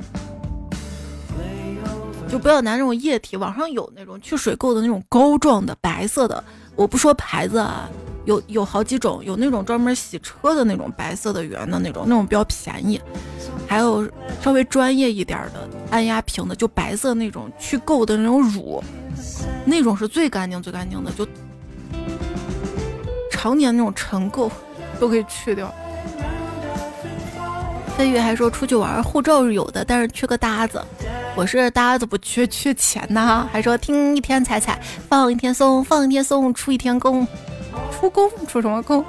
[2.28, 3.36] 就不要拿那种液体。
[3.36, 6.44] 网上有那种去水垢的那种膏状的白色的，
[6.76, 7.90] 我不说牌子啊，
[8.26, 13.02] 有有好几种，有那种专门洗车的那种白色的圆的那种，那种比较便宜。
[13.68, 14.08] 还有
[14.42, 18.84] 稍微专业一点的按压瓶的，就白色那种去垢的那种乳，
[19.66, 21.28] 那种是最干净、最干净的，就
[23.32, 24.50] 常年那种尘垢
[25.00, 25.74] 都可以去掉。
[27.98, 30.82] 飞宇还说出去玩护照是有的，但是缺个搭子。
[31.36, 33.48] 我是搭子不缺，缺钱呐。
[33.52, 37.28] 还说听一天踩踩，放一天松，放一天松，出一天工，
[37.92, 39.06] 出工出什么工？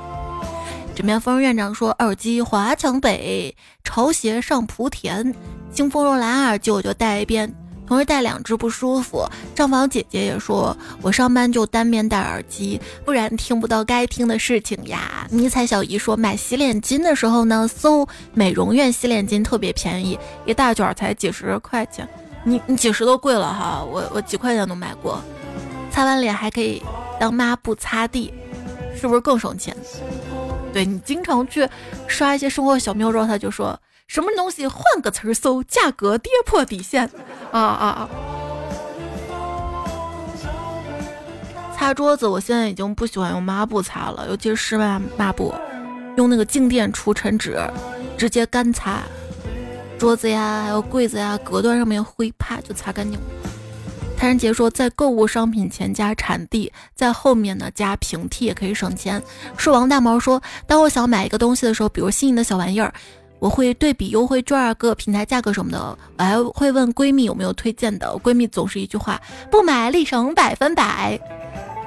[0.95, 5.35] 这边风院长说：“耳机华强北，潮鞋上莆田，
[5.73, 7.53] 清风若兰耳机我就带一遍，
[7.91, 20.17] 同时戴两只不舒服。”账房姐姐也说：“我上班就单面戴耳机，不然听不到该听的事情呀。”迷彩小姨说：“买洗脸巾的时候呢，搜美容院洗脸巾特别便宜，
[20.47, 22.09] 一大卷才几十块钱。
[22.45, 25.21] 你你几十都贵了哈，我我几块钱都买过。
[25.91, 26.81] 擦完脸还可以
[27.19, 28.33] 当抹布擦地，
[28.99, 29.77] 是不是更省钱？”
[30.73, 31.69] 对你经常去
[32.07, 33.77] 刷一些生活小妙招，他就说
[34.11, 37.09] 什么东西换个词儿搜，价格跌破底线，
[37.53, 38.09] 啊啊啊！
[41.79, 45.55] 擦桌子，我现在已经不喜欢用抹布擦了，尤其是室外抹布，
[46.17, 47.57] 用那个静电除尘纸
[48.19, 48.99] 直接干擦，
[49.97, 53.17] 桌子呀，还有柜子呀，隔断上面灰啪就擦干净。
[54.17, 59.23] 谭人杰说，在购物商品前加产地，在后面呢加平替也可以省钱。
[59.57, 62.93] 是王大毛说，当我想买一个东西的时候，比如心仪的小玩意儿，
[63.41, 68.07] 我会对比优惠券啊、各个平台价格什么的，我还会问闺蜜有没有推荐的。
[68.23, 69.21] 闺蜜总是一句话：
[69.51, 71.19] 不买立省百分百。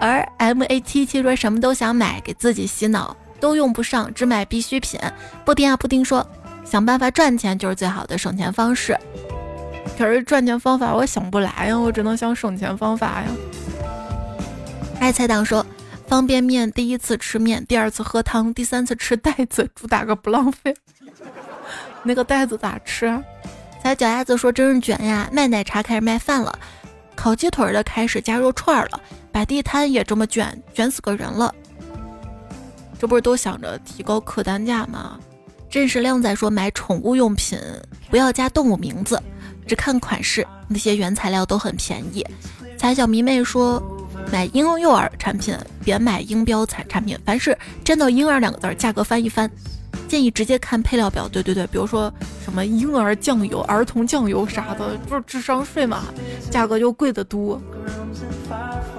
[0.01, 4.99] 而 M A 七七说什么都想买，给自己洗脑，都用不上，只买必需品。
[5.45, 6.27] 布丁啊布丁说，
[6.65, 8.97] 想办法赚钱就是最好的省钱方式。
[9.97, 13.27] 可是赚钱方法我想不来呀，我只能想省钱方法呀。
[14.99, 15.65] 爱菜党说，
[16.07, 20.75] 方便面第一次吃面，第二次喝汤，第三次吃袋子，主打个不浪费。
[22.03, 23.21] 那个袋子咋吃？
[23.83, 25.29] 小脚丫子说，真是卷呀！
[25.31, 26.57] 卖奶茶开始卖饭了，
[27.15, 29.01] 烤鸡腿的开始加肉串了，
[29.31, 31.53] 摆地摊也这么卷，卷死个人了。
[32.97, 35.19] 这不是都想着提高客单价吗？
[35.69, 37.59] 真实靓仔说，买宠物用品
[38.09, 39.21] 不要加动物名字。
[39.65, 42.25] 只看款式，那些原材料都很便宜。
[42.77, 43.81] 彩小迷妹说，
[44.31, 49.49] 买婴幼儿产品别买音标产产品，凡是沾到婴儿两个字，价格翻一翻。
[50.13, 51.27] 建议直接看配料表。
[51.27, 52.13] 对对对，比如说
[52.45, 56.03] 什么婴儿酱油、儿童酱油啥的，不是智商税嘛，
[56.51, 57.59] 价格就贵得多。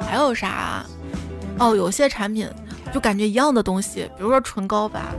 [0.00, 0.84] 还有啥？
[1.60, 2.50] 哦，有些产品
[2.92, 5.14] 就感觉一样的东西，比如说唇膏吧，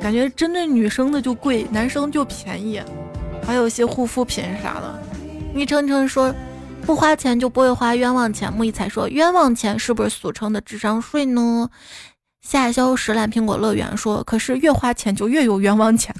[0.00, 2.80] 感觉针对女生的就贵，男生就便宜。
[3.44, 5.02] 还有一些护肤品啥的，
[5.52, 6.32] 昵称称说
[6.86, 8.52] 不花钱就不会花冤枉钱。
[8.52, 11.68] 木一才说冤枉钱是不是俗称的智商税呢？
[12.40, 16.14] 夏销石烂苹果乐园说可是越花钱就越有冤枉钱。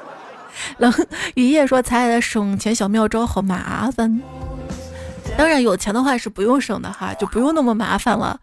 [0.78, 0.92] 冷
[1.34, 4.20] 雨夜说彩彩的省钱小妙招好麻烦。
[5.36, 8.38] 当然有钱的话是不用省的哈，就不用那么麻烦了。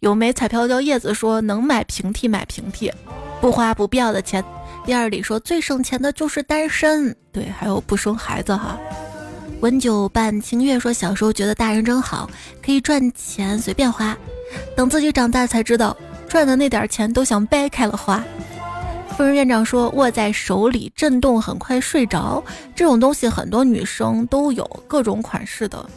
[0.00, 2.92] 有枚彩票叫叶子说能买平替买平替，
[3.40, 4.44] 不花不必要的钱。
[4.84, 8.78] 第二里说最省钱的就是单身，对，还有不生孩子哈。
[9.60, 12.28] 温酒伴清月说小时候觉得大人真好，
[12.62, 14.14] 可以赚钱随便花，
[14.76, 15.96] 等自己长大才知道
[16.34, 18.20] 赚的那点钱都想掰开了花。
[19.10, 22.42] 夫人院长说握在手里震动很快睡着，
[22.74, 25.88] 这种东西很多女生都有，各种款式的。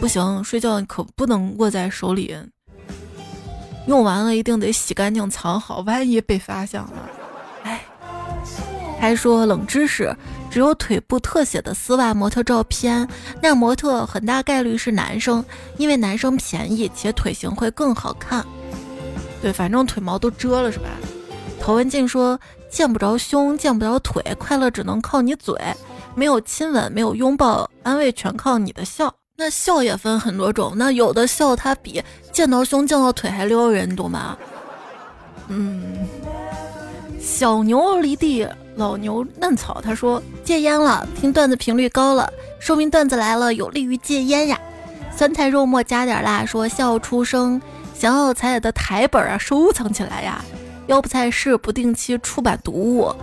[0.00, 2.36] 不行，睡觉可不能握在手里。
[3.86, 7.08] 用完了一定得洗干净藏好，万一被发现了，
[7.62, 7.80] 哎。
[8.98, 10.12] 还说冷知识，
[10.50, 13.08] 只有腿部特写的丝袜模特照片，
[13.40, 15.44] 那模特很大概率是男生，
[15.78, 18.44] 因为男生便宜且腿型会更好看。
[19.40, 20.88] 对，反正腿毛都遮了是吧？
[21.60, 22.38] 陶文静说
[22.68, 25.54] 见不着胸，见不着腿，快乐只能靠你嘴，
[26.14, 29.14] 没有亲吻，没有拥抱，安慰全靠你的笑。
[29.36, 34.36] 那笑也分很多种，那有的笑它比见到胸见到腿还撩人，懂吗？
[35.48, 36.06] 嗯，
[37.18, 38.46] 小牛离地
[38.80, 44.58] 老牛嫩草，他说戒烟了，听段子频率高了，说明段子来了有利于戒烟呀。
[45.14, 47.60] 酸菜肉末加点辣，说笑出声，
[47.94, 50.42] 想要彩彩的台本啊，收藏起来呀。
[50.86, 53.14] 要不菜是不定期出版读物。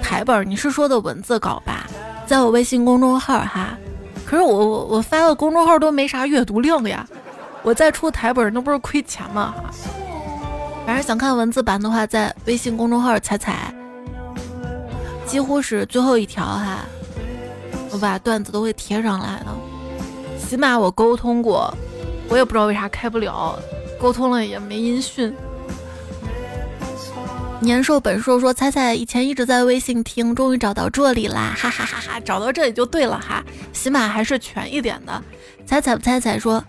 [0.00, 1.86] 台本，你是说的文字稿吧？
[2.24, 3.76] 在我微信公众号哈。
[4.24, 7.06] 可是我我我发的公众号都没啥阅读量呀，
[7.62, 9.52] 我再出台本那不是亏钱吗？
[9.56, 9.70] 哈
[10.84, 13.72] 反正想看文字版的话，在微信公众号彩彩，
[15.26, 16.78] 几乎是最后一条哈，
[17.90, 19.46] 我把段子都会贴上来的。
[20.38, 21.72] 起码我沟通过，
[22.28, 23.58] 我也不知道为啥开不了，
[24.00, 25.32] 沟通了也没音讯。
[27.60, 32.18] 年兽本兽说：“彩彩以前一直在微信听，终于找到这里啦， 哈哈哈哈！
[32.18, 33.40] 找到这里就对了哈，
[33.72, 35.22] 起码还是全一点的。”
[35.64, 36.62] 彩彩不彩彩说：“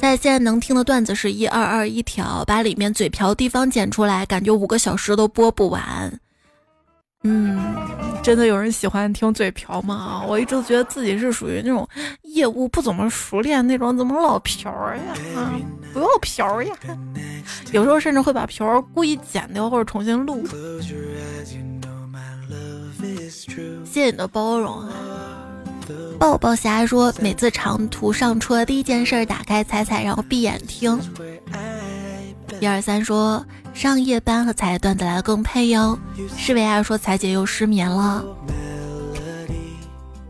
[0.00, 6.20] 在现在能听的段子是一二二一条，把里面嘴瓢地方剪出来，感觉五个小时都播不完。”
[7.24, 7.58] 嗯，
[8.22, 10.24] 真的有人喜欢听嘴瓢吗？
[10.26, 11.86] 我一直都觉得自己是属于那种
[12.22, 15.00] 业务不怎么熟练那种，怎么老瓢呀？
[15.36, 15.52] 啊，
[15.92, 16.72] 不要瓢呀！
[17.72, 20.46] 有时候甚至会把瓢故意剪掉或者重新录。
[23.84, 25.37] 谢谢你的包容啊！
[26.18, 31.00] 抱抱侠说，每次长途上车第一件事打开彩彩，然后闭眼听。
[32.60, 33.44] 一二三说。
[33.74, 35.96] 上夜班和彩段子来的更配哟。
[36.36, 38.24] 是为爱说彩姐又失眠了，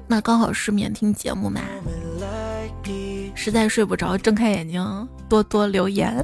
[0.07, 1.63] 那刚好失眠听节目嘛。
[3.35, 6.23] 实在睡不着，睁开眼睛多多留言。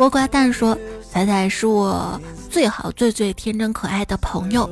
[0.00, 0.76] 倭瓜蛋说
[1.08, 4.68] 彩彩是我最好最最天真可爱的朋友。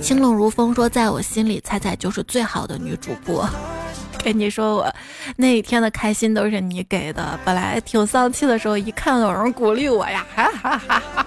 [0.00, 3.48] 清冷如风说在我心里彩彩就是最好的女主播。
[4.22, 4.94] 跟你说，我
[5.36, 7.38] 那一天的开心都是你给的。
[7.42, 11.26] 本来挺丧气的时候，一看有人鼓励我呀，哈哈哈哈，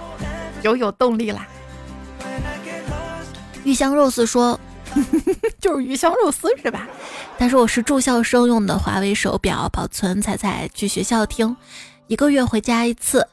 [0.62, 1.46] 有有动力啦。
[3.64, 4.58] 玉香肉丝说，
[5.58, 6.86] 就是鱼香肉丝是吧？
[7.36, 11.56] 但是我是住校生用的华为手表，保存彩彩去学校听，
[12.06, 13.26] 一个月回家一次。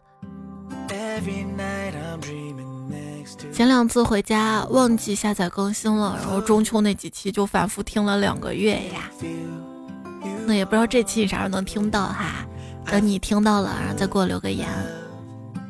[3.54, 9.12] 前两次回家忘记下载更新了，然后中秋那几期就反复听了两个月呀。
[10.46, 12.46] 那也不知道这期你啥时候能听到哈，
[12.86, 14.68] 等你听到了，然后再给我留个言。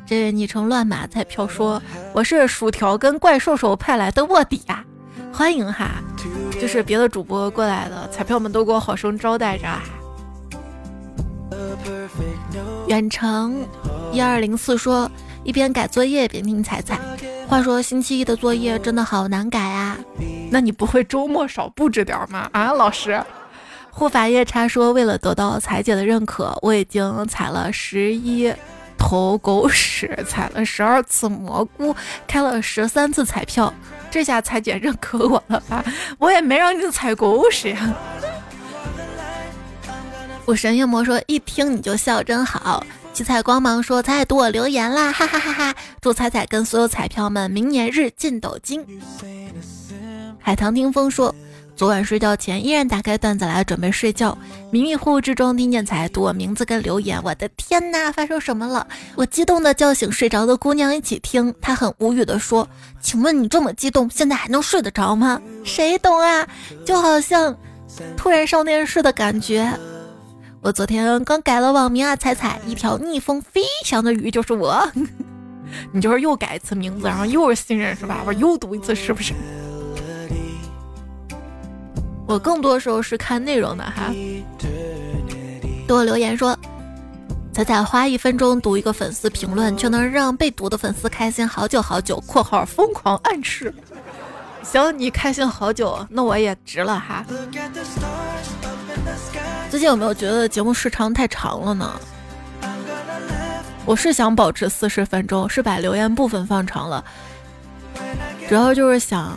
[0.05, 1.82] 这位昵称乱码彩票说
[2.13, 4.86] ：“我是薯条跟怪兽兽派来的卧底呀，
[5.34, 6.03] 欢迎哈！
[6.61, 9.67] 就是别的主播过来的，彩票们都给我好生招待着。”
[12.88, 13.65] 远程
[14.13, 15.09] 一二零四说。
[15.44, 17.00] 一边改作业边听彩彩。
[17.48, 19.98] 话说星期一的作业真的好难改啊！
[20.50, 22.50] 那你不会周末少布置点吗？
[22.54, 23.22] 啊，老师。
[23.89, 28.54] 护法夜叉说，为了得到彩姐的认可，我已经踩了十一
[28.98, 31.94] 头狗屎，踩了十二次蘑菇，
[32.26, 33.74] 开了十三次彩票，
[34.10, 35.84] 这下彩姐认可我了吧？
[36.20, 37.94] 我也没让你踩狗屎呀。
[40.46, 42.82] 我神夜魔说，一听你就笑，真好。
[43.14, 45.76] 七彩光芒说：“彩彩读我留言啦， 哈哈哈哈！
[45.99, 48.86] 祝彩彩跟所有彩票们明年日进斗金。”
[50.39, 51.34] 海棠听风说
[51.76, 54.36] ：“昨晚睡觉前依然打开段子来准备睡觉，
[54.72, 58.88] 迷迷糊糊之中听见彩读我名字跟留言，我的天哪，发生什么了？
[59.16, 62.68] 我激动的叫醒睡着的姑娘一起听，她很无语的说：
[63.01, 65.39] 请问你这么激动，现在还能睡得着吗？
[65.66, 66.47] 谁懂啊？
[66.86, 67.55] 就好像
[68.16, 69.70] 突然上电视的感觉。”
[70.64, 74.88] 我昨天刚改了网名啊，彩彩，一条逆风飞翔的鱼就是我。
[75.91, 78.22] 你就是又改一次名字，然后又是新人是吧？
[78.28, 79.34] 我又读一次是不是？
[82.28, 84.14] 我更多时候是看内容的哈。
[85.88, 86.55] 多留言说，
[87.51, 92.22] 彩彩花一分钟读一个粉丝评论，却能让被读的粉丝开心好久好久。
[92.28, 93.74] （括号疯狂暗示）
[94.62, 97.26] 行，你开心好久，那我也值了哈。
[99.72, 101.89] 最近有没有觉得节目时长太长了呢？
[103.86, 107.01] 我是想保持四十分钟，是把留言部分放长了，
[108.49, 109.32] 主要就是想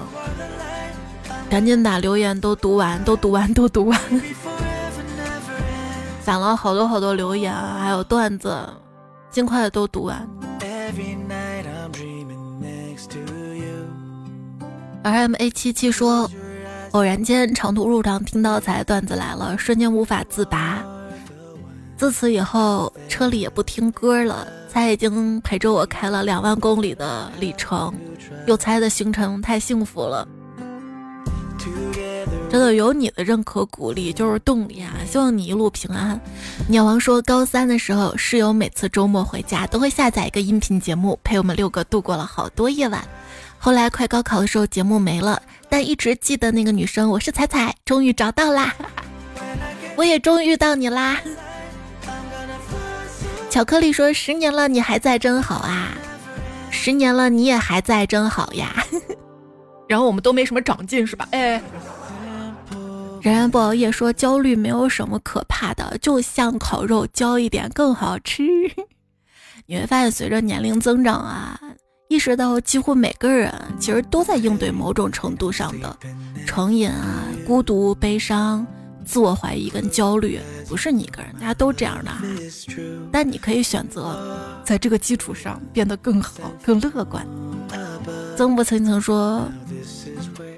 [1.48, 4.00] 赶紧把留言都读完，都读完，都读完。
[6.24, 8.58] 攒了好多好多留言，还有段子，
[9.30, 10.28] 尽快的都读完。
[15.04, 16.28] R M A 七七说。
[16.94, 20.80] 偶然间长途路上听到彩段子来了，瞬间无法自拔。
[21.96, 24.46] 自此以后，车里也不听歌了。
[24.68, 27.94] 才已经陪着我开了两万公里的里程，
[28.46, 30.26] 有才的行程太幸福了。
[32.50, 34.92] 真的有你的认可鼓励就是动力啊！
[35.04, 36.20] 希望你一路平安。
[36.68, 43.02] 鸟王说，高三的时候，室友每次周末回家都会下载一个音频节目，陪我们六个度过了好多夜晚。
[43.64, 45.40] 后来快高考的时候，节目没了，
[45.70, 48.74] 但一直记得那个女生，我是彩彩，终于找到啦！
[49.96, 51.18] 我也终于遇到你啦！
[53.48, 55.96] 巧克力说，十年了你还在真好啊！
[56.70, 58.84] 十年了你也还在真好呀！
[59.88, 61.26] 然后我们都没什么长进是吧？
[61.30, 61.62] 哎。
[63.22, 68.44] 然然不熬夜说焦虑没有什么可怕的，就像烤肉焦一点更好吃。
[69.64, 71.58] 你会发现，随着年龄增长啊，
[72.08, 75.96] 意识到几乎每个人其实都在应对某种程度上的
[76.46, 78.66] 成瘾啊、孤独、悲伤、
[79.04, 80.38] 自我怀疑跟焦虑，
[80.68, 82.10] 不是你一个人，大家都这样的。
[83.10, 86.32] 但你可以选择在这个基础上变得更好、
[86.62, 87.26] 更乐观。
[88.36, 89.42] 曾不曾曾说，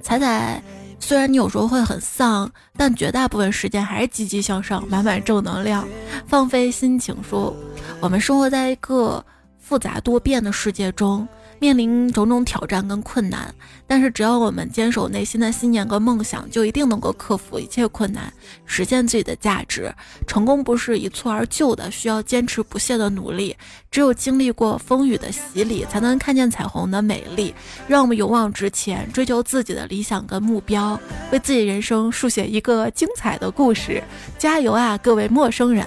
[0.03, 0.63] 彩彩。
[0.99, 5.87] 虽然你有时候会很丧，但绝大部分时间还是积极向上，满满正能量，
[6.27, 7.15] 放飞心情。
[7.23, 7.55] 说
[8.01, 9.25] 我们生活在一个
[9.67, 11.27] 复杂多变的世界中。
[11.59, 13.53] 面临种种挑战跟困难，
[13.87, 18.31] 但是只要我们坚守内心的信念跟梦想，就一定能够克服一切困难，
[18.67, 19.91] 实现自己的价值。
[20.27, 23.57] 成功不是一蹴而就的，需要坚持不懈的努力。
[23.91, 27.55] 只有经历过风雨的洗礼，才能看见彩虹的美丽。
[27.89, 31.01] 让我们勇往直前，追求自己的理想跟目标，
[31.33, 34.05] 为自己人生书写一个精彩的故事。
[34.39, 35.87] 加油啊，各位陌生人！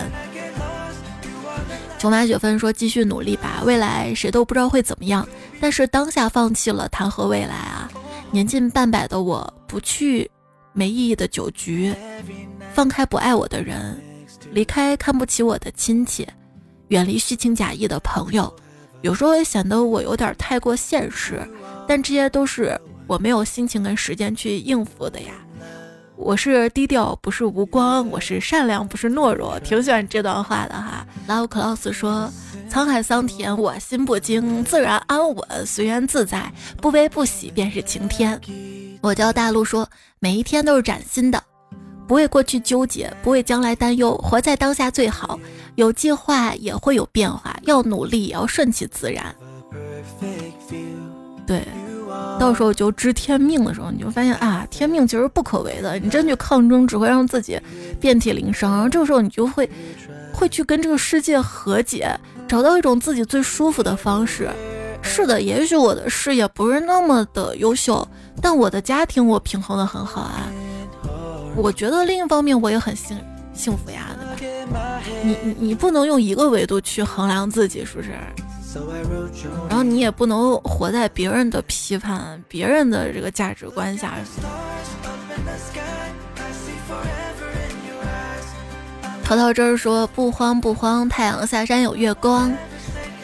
[1.99, 5.27] 琼马雪芬说：“继续努力吧，未来谁都不知道会怎么样。”
[5.59, 7.91] 但是当下放弃了，谈何未来啊？
[8.31, 10.31] 年近半百的我，不去
[10.71, 11.93] 没意义的酒局，
[12.73, 14.01] 放开不爱我的人，
[14.51, 16.25] 离开看不起我的亲戚，
[16.87, 18.51] 远离虚情假意的朋友。
[19.01, 21.45] 有时候也显得我有点太过现实，
[21.85, 25.33] 但这些都是我没有心情跟时间去应付的呀。
[26.22, 29.57] 我是低调，不是无光；我是善良，不是懦弱。
[29.61, 31.07] 挺喜欢这段话的哈。
[31.28, 32.30] Love Klaus 说。
[32.70, 38.39] 沧海桑田，我心不惊；自然安稳，随缘自在，不悲不喜便是晴天。
[39.01, 39.89] 我叫大陆说，
[40.20, 41.41] 每一天都是崭新的，
[42.07, 45.39] 不为过去纠结，不为将来担忧，活在当下最好。
[45.76, 49.36] 有计划也会有变化，要努力也要顺其自然。
[51.47, 51.63] 对，
[52.39, 55.99] 到时候就知天命的时候，你就发现啊，天命其实不可为的。
[55.99, 57.59] 你真去抗争，只会让自己
[57.99, 58.71] 遍体鳞伤。
[58.71, 59.69] 然后这个时候，你就会
[60.33, 62.09] 会去跟这个世界和解。
[62.47, 64.49] 找到一种自己最舒服的方式。
[65.03, 68.07] 是的，也许我的事业不是那么的优秀，
[68.41, 70.49] 但我的家庭我平衡的很好啊。
[71.55, 73.15] 我觉得另一方面我也很幸
[73.53, 74.99] 幸福呀，对吧？
[75.23, 78.09] 你你你不能用一个维度去衡量自己，是不是？
[79.67, 84.13] 然后你也不能活在别人的批判、别人的这个价值观下。
[89.24, 92.51] 淘淘这儿说不慌不慌，太阳下山有月光，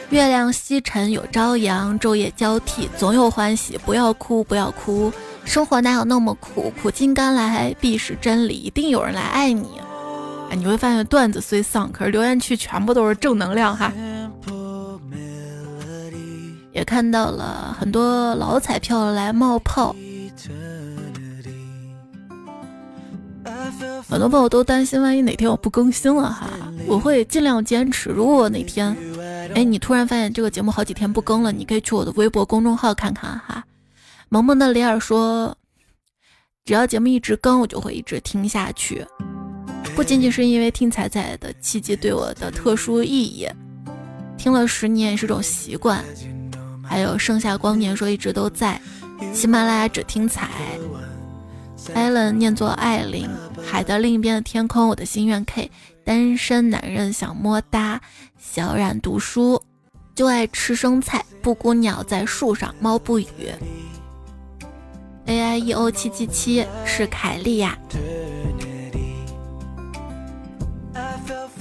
[0.09, 3.77] 月亮西沉有朝阳，昼夜交替总有欢喜。
[3.85, 5.11] 不要哭不要哭，
[5.45, 6.71] 生活哪有那么苦？
[6.81, 9.79] 苦尽甘来必是真理，一定有人来爱你。
[10.49, 13.91] 哎，你会发现段子虽丧，可是留言区全部都是正能量哈。
[16.75, 19.95] 也看到了很多老彩票来冒泡。
[24.09, 26.49] 很多朋友都担心，万一哪天我不更新了哈，
[26.85, 28.09] 我会尽量坚持。
[28.09, 28.95] 如果哪天，
[29.55, 33.63] 哎，你突然发现这个节目好几天不更了，你可以去我的微博公众号看看哈。
[34.27, 35.55] 萌萌的里尔说，
[36.65, 39.05] 只要节目一直更，我就会一直听下去。
[39.95, 43.47] 不仅仅是因为听彩彩的契机对我的特殊意义，
[44.37, 46.03] 听了十年也是种习惯。
[46.87, 48.79] 还有盛夏光年说一直都在，
[49.33, 50.49] 喜马拉雅只听彩。
[51.93, 53.29] Allen 念作艾琳，
[53.63, 55.69] 海的另一边的天空，我的心愿 K，
[56.03, 58.01] 单身男人想摸哒，
[58.39, 59.61] 小冉读书，
[60.15, 63.27] 就爱吃生菜，布谷鸟在树上，猫不语。
[65.27, 67.77] A I E O 七七七是凯莉呀，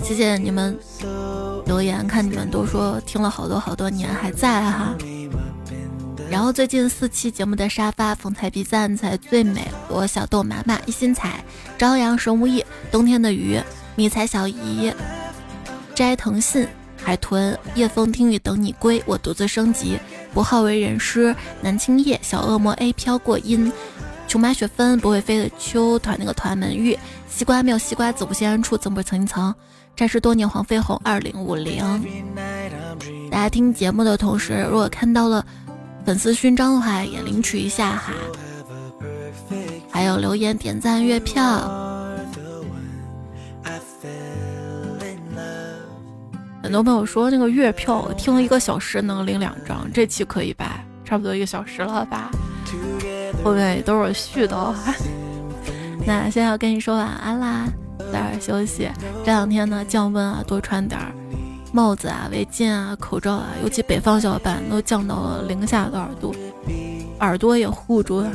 [0.05, 0.78] 谢谢你们
[1.64, 4.94] 留言，看你们都说听了好多好多年还在哈。
[6.30, 9.66] 然后最近四期节目的沙发，风采必赞才最美。
[9.88, 11.42] 我小豆妈妈一心采，
[11.78, 13.59] 朝阳神无意，冬天的鱼，
[13.96, 14.92] 迷彩小姨，
[15.94, 16.68] 摘藤信，
[17.02, 19.02] 海豚，夜风听雨等你归。
[19.07, 19.98] 我独自升级，
[20.34, 21.34] 不好为人师。
[21.62, 23.72] 南青叶，小恶魔 A 飘过阴，
[24.28, 26.98] 琼马雪芬，不会飞的秋团那个团门玉，
[27.30, 29.55] 西瓜没有西瓜，子不心安处，曾不曾一层。
[29.97, 31.82] 战士多年黄飞鸿二零五零。
[33.30, 35.45] 大家听节目的同时，如果看到了。
[36.07, 38.12] 粉丝勋章的话也领取一下哈，
[39.90, 41.42] 还有留言、点赞、月票。
[46.62, 50.84] 很多朋友说那个月票，我听了一个小时能领两张，这期可以吧？
[51.07, 52.30] 差不多一个小时了吧？
[53.42, 54.74] 后面都是续的。
[56.07, 57.66] 那现在要跟你说晚安啦，
[58.12, 58.90] 早点休息。
[59.24, 61.12] 这两天呢，降温啊，多穿点儿
[61.72, 66.34] 帽子啊、围巾啊、口罩啊，尤其北方小伙伴都降到了零下多少度，
[67.20, 68.30] 耳朵也护住哈，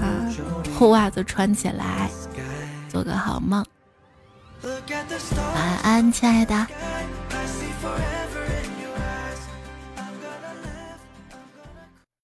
[0.78, 2.10] 厚袜子穿起来，
[2.90, 3.66] 做个好梦。
[5.56, 6.68] 晚安，亲爱的。